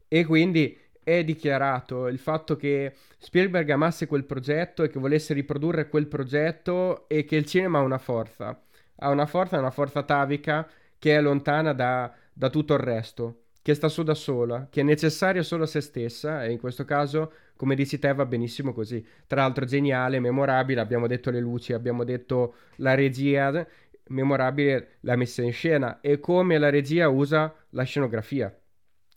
[0.08, 5.90] E quindi è dichiarato il fatto che Spielberg amasse quel progetto e che volesse riprodurre
[5.90, 8.62] quel progetto e che il cinema ha una forza.
[8.98, 13.74] Ha una forza, una forza atavica che è lontana da, da tutto il resto, che
[13.74, 17.32] sta su da sola, che è necessaria solo a se stessa e in questo caso,
[17.56, 19.06] come dici te, va benissimo così.
[19.28, 23.68] Tra l'altro geniale, memorabile, abbiamo detto le luci, abbiamo detto la regia,
[24.08, 28.56] memorabile la messa in scena e come la regia usa la scenografia.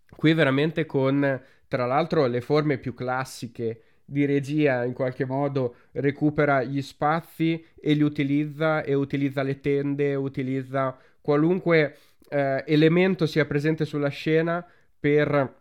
[0.08, 6.62] Qui veramente con, tra l'altro, le forme più classiche di regia in qualche modo recupera
[6.62, 11.96] gli spazi e li utilizza e utilizza le tende, utilizza qualunque
[12.28, 14.64] eh, elemento sia presente sulla scena
[14.98, 15.54] per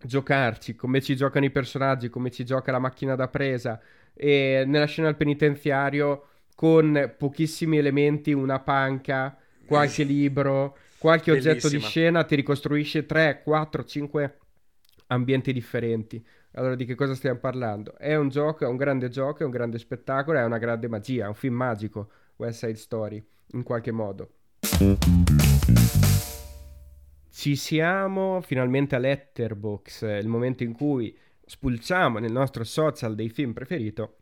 [0.00, 3.80] giocarci, come ci giocano i personaggi, come ci gioca la macchina da presa.
[4.14, 9.36] E nella scena al penitenziario con pochissimi elementi, una panca,
[9.66, 14.36] qualche libro, qualche oggetto di scena ti ricostruisce 3, 4, 5
[15.12, 16.24] ambienti differenti.
[16.52, 17.96] allora di che cosa stiamo parlando?
[17.96, 21.24] È un gioco, è un grande gioco, è un grande spettacolo, è una grande magia,
[21.24, 24.30] è un film magico, West Side Story, in qualche modo.
[27.30, 33.52] Ci siamo finalmente a Letterbox, il momento in cui spulciamo nel nostro social dei film
[33.52, 34.16] preferito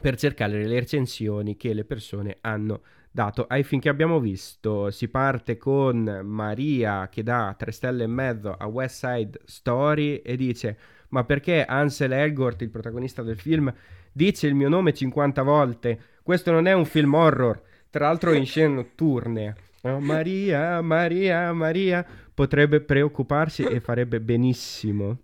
[0.00, 2.82] per cercare le recensioni che le persone hanno
[3.18, 4.92] dato ai film che abbiamo visto.
[4.92, 10.36] Si parte con Maria che dà 3 stelle e mezzo a West Side Story e
[10.36, 13.74] dice ma perché Ansel Elgort, il protagonista del film,
[14.12, 16.00] dice il mio nome 50 volte?
[16.22, 17.60] Questo non è un film horror,
[17.90, 19.56] tra l'altro in scene notturne.
[19.80, 25.22] Oh, Maria, Maria, Maria potrebbe preoccuparsi e farebbe benissimo.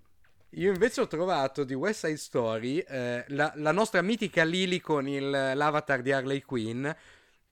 [0.56, 5.06] Io invece ho trovato di West Side Story eh, la, la, nostra mitica Lily con
[5.06, 6.88] il, l'avatar di Harley Quinn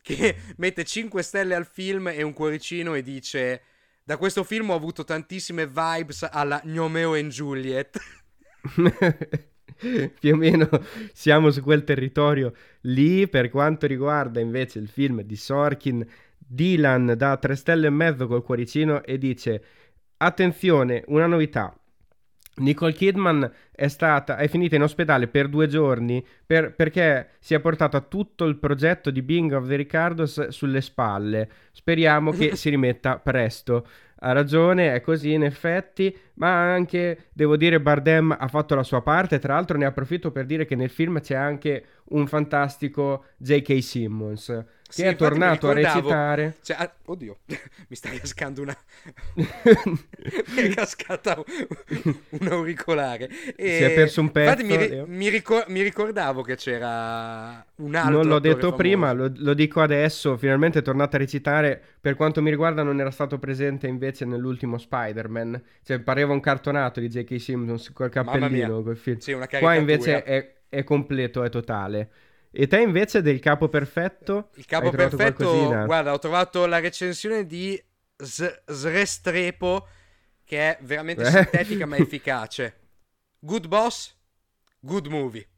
[0.03, 3.63] che mette 5 stelle al film e un cuoricino e dice
[4.05, 7.99] da questo film ho avuto tantissime vibes alla Gnomeo and Juliet.
[10.19, 10.69] Più o meno
[11.13, 16.07] siamo su quel territorio lì per quanto riguarda invece il film di Sorkin.
[16.37, 19.65] Dylan dà 3 stelle e mezzo col cuoricino e dice
[20.19, 21.75] attenzione, una novità
[22.57, 27.61] Nicole Kidman è, stata, è finita in ospedale per due giorni per, perché si è
[27.61, 31.49] portata tutto il progetto di Bing of the Ricardos sulle spalle.
[31.73, 33.87] Speriamo che si rimetta presto.
[34.25, 39.03] Ha ragione, è così in effetti, ma anche, devo dire, Bardem ha fatto la sua
[39.03, 39.41] parte.
[39.41, 43.83] Tra l'altro ne approfitto per dire che nel film c'è anche un fantastico J.K.
[43.83, 46.57] Simmons che sì, è tornato a recitare.
[46.63, 47.39] Cioè, ah, oddio,
[47.89, 48.77] mi sta cascando una.
[49.35, 53.31] mi è cascata un auricolare.
[53.57, 53.77] E...
[53.77, 54.61] Si è perso un pezzo.
[54.63, 58.13] Infatti, mi, mi, ricor- mi, ricordavo che c'era un altro.
[58.13, 58.77] Non l'ho detto famoso.
[58.77, 60.37] prima, lo, lo, dico adesso.
[60.37, 61.81] Finalmente è tornato a recitare.
[61.99, 65.63] Per quanto mi riguarda, non era stato presente invece nell'ultimo Spider-Man.
[65.83, 67.41] Cioè, pareva un cartonato di J.K.
[67.41, 68.83] Simmons col cappellino.
[68.83, 69.19] Col film.
[69.21, 72.11] Sì, Qua invece è, è completo, è totale.
[72.55, 74.51] E te invece del capo perfetto?
[74.57, 77.83] Il capo perfetto, guarda, ho trovato la recensione di
[78.15, 79.89] Z- Srestrepo
[80.45, 82.75] che è veramente sintetica ma efficace.
[83.39, 84.15] Good boss,
[84.81, 85.49] good movie.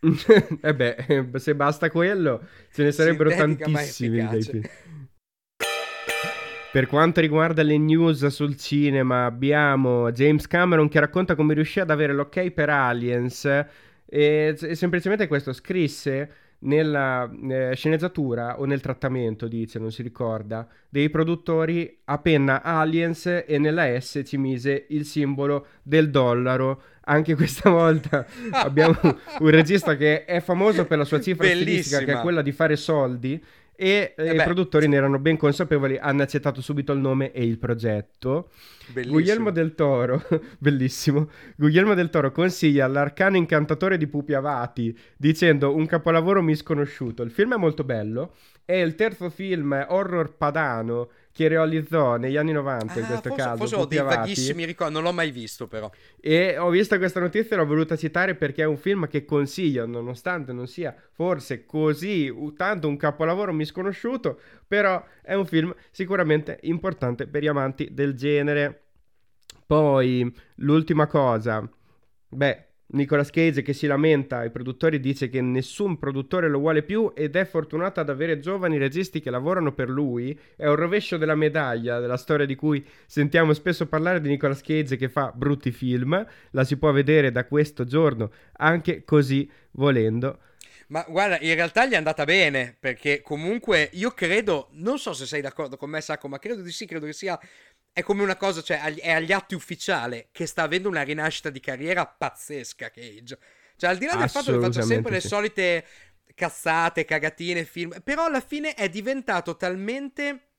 [0.00, 2.42] e eh beh, se basta quello,
[2.72, 4.62] ce ne sarebbero sintetica, tantissimi.
[6.72, 11.90] Per quanto riguarda le news sul cinema, abbiamo James Cameron che racconta come riuscì ad
[11.90, 13.66] avere l'ok per Aliens
[14.08, 20.66] e, e semplicemente questo scrisse nella eh, sceneggiatura o nel trattamento, dice, non si ricorda,
[20.88, 26.82] dei produttori a penna Aliens e nella S ci mise il simbolo del dollaro.
[27.08, 28.98] Anche questa volta abbiamo
[29.38, 31.66] un regista che è famoso per la sua cifra Bellissima.
[31.70, 33.42] stilistica, che è quella di fare soldi,
[33.80, 37.58] e eh, i produttori ne erano ben consapevoli, hanno accettato subito il nome e il
[37.58, 38.50] progetto.
[38.88, 39.16] Bellissimo.
[39.16, 40.20] Guglielmo del Toro,
[40.58, 41.30] bellissimo.
[41.54, 47.22] Guglielmo del Toro consiglia l'arcano incantatore di Pupi Avati dicendo un capolavoro misconosciuto.
[47.22, 48.34] Il film è molto bello,
[48.68, 53.42] è il terzo film horror padano che realizzò negli anni 90 ah, in questo forse,
[53.42, 53.56] caso.
[53.56, 55.90] Forse ho dei vaghissimi ricordi, non l'ho mai visto però.
[56.20, 59.86] E ho visto questa notizia e l'ho voluta citare perché è un film che consiglio,
[59.86, 67.26] nonostante non sia forse così tanto un capolavoro misconosciuto, però è un film sicuramente importante
[67.26, 68.82] per gli amanti del genere.
[69.64, 71.66] Poi, l'ultima cosa,
[72.28, 77.12] beh, Nicolas Cage che si lamenta ai produttori dice che nessun produttore lo vuole più
[77.14, 80.38] ed è fortunato ad avere giovani registi che lavorano per lui.
[80.56, 84.96] È un rovescio della medaglia della storia di cui sentiamo spesso parlare di Nicolas Cage
[84.96, 86.26] che fa brutti film.
[86.52, 90.38] La si può vedere da questo giorno anche così volendo.
[90.88, 95.26] Ma guarda, in realtà gli è andata bene perché comunque io credo, non so se
[95.26, 97.38] sei d'accordo con me Sacco, ma credo di sì, credo che sia
[97.98, 101.58] è come una cosa, cioè è agli atti ufficiale che sta avendo una rinascita di
[101.58, 103.38] carriera pazzesca Cage.
[103.76, 105.84] Cioè al di là del fatto che faccia sempre le solite
[106.32, 110.50] cazzate, cagatine, film, però alla fine è diventato talmente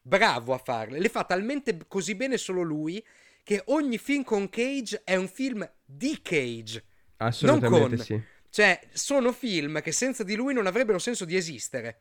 [0.00, 3.04] bravo a farle, le fa talmente così bene solo lui
[3.42, 6.84] che ogni film con Cage è un film di Cage.
[7.18, 7.98] Assolutamente non con.
[7.98, 8.22] sì.
[8.48, 12.00] Cioè, sono film che senza di lui non avrebbero senso di esistere.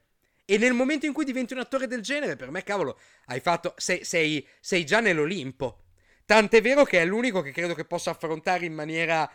[0.49, 3.73] E nel momento in cui diventi un attore del genere, per me, cavolo, hai fatto.
[3.75, 5.87] Sei, sei, sei già nell'Olimpo.
[6.23, 9.29] Tant'è vero che è l'unico che credo che possa affrontare in maniera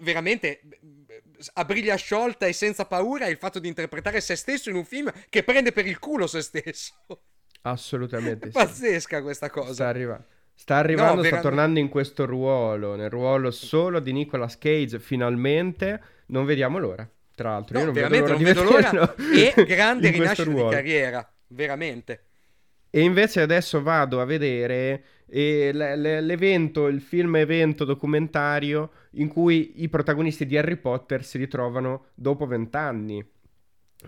[0.00, 0.60] veramente
[1.54, 5.10] a briglia sciolta e senza paura il fatto di interpretare se stesso in un film
[5.30, 6.92] che prende per il culo se stesso.
[7.62, 8.48] Assolutamente.
[8.48, 9.72] È pazzesca questa cosa.
[9.72, 11.40] Sta, arriva- sta arrivando, no, sta vera...
[11.40, 16.02] tornando in questo ruolo, nel ruolo solo di Nicolas Cage, finalmente.
[16.26, 17.08] Non vediamo l'ora.
[17.34, 19.54] Tra l'altro, no, io non veramente vedo l'ora non vedo l'ora.
[19.56, 22.24] E grande rinascita di carriera, veramente.
[22.90, 25.02] E invece adesso vado a vedere
[25.34, 32.08] e l'evento, il film evento documentario in cui i protagonisti di Harry Potter si ritrovano
[32.14, 33.26] dopo vent'anni.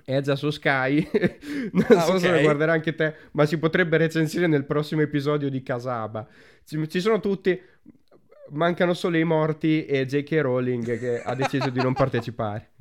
[0.05, 1.09] È già su Sky,
[1.73, 2.21] non ah, so okay.
[2.21, 6.29] se lo guarderai anche te, ma si potrebbe recensire nel prossimo episodio di Casaba.
[6.63, 7.59] Ci, ci sono tutti,
[8.51, 10.31] mancano solo i morti e J.K.
[10.43, 12.73] Rowling che ha deciso di non partecipare.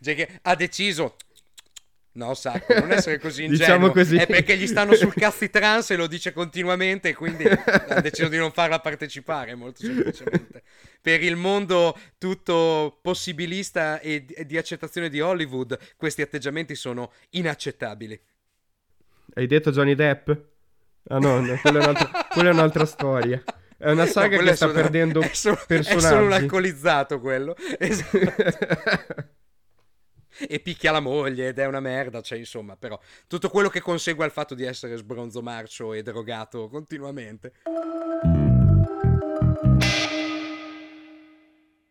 [0.00, 0.40] J.K.
[0.42, 1.16] ha deciso
[2.18, 3.64] No, Sacco, non essere così ingenuo.
[3.64, 4.16] diciamo così.
[4.16, 8.36] È perché gli stanno sul cazzi trans e lo dice continuamente quindi ha deciso di
[8.36, 10.62] non farla partecipare, molto semplicemente.
[11.00, 18.20] Per il mondo tutto possibilista e di accettazione di Hollywood, questi atteggiamenti sono inaccettabili.
[19.34, 20.30] Hai detto Johnny Depp?
[21.10, 23.42] Ah no, no quella, è un'altra, quella è un'altra storia.
[23.76, 26.04] È una saga no, che sta solo, perdendo è solo, personaggi.
[26.04, 27.54] È solo un alcolizzato quello.
[27.78, 29.36] Esatto
[30.48, 34.24] e picchia la moglie ed è una merda, cioè insomma, però tutto quello che consegue
[34.24, 37.52] al fatto di essere sbronzo marcio e drogato continuamente.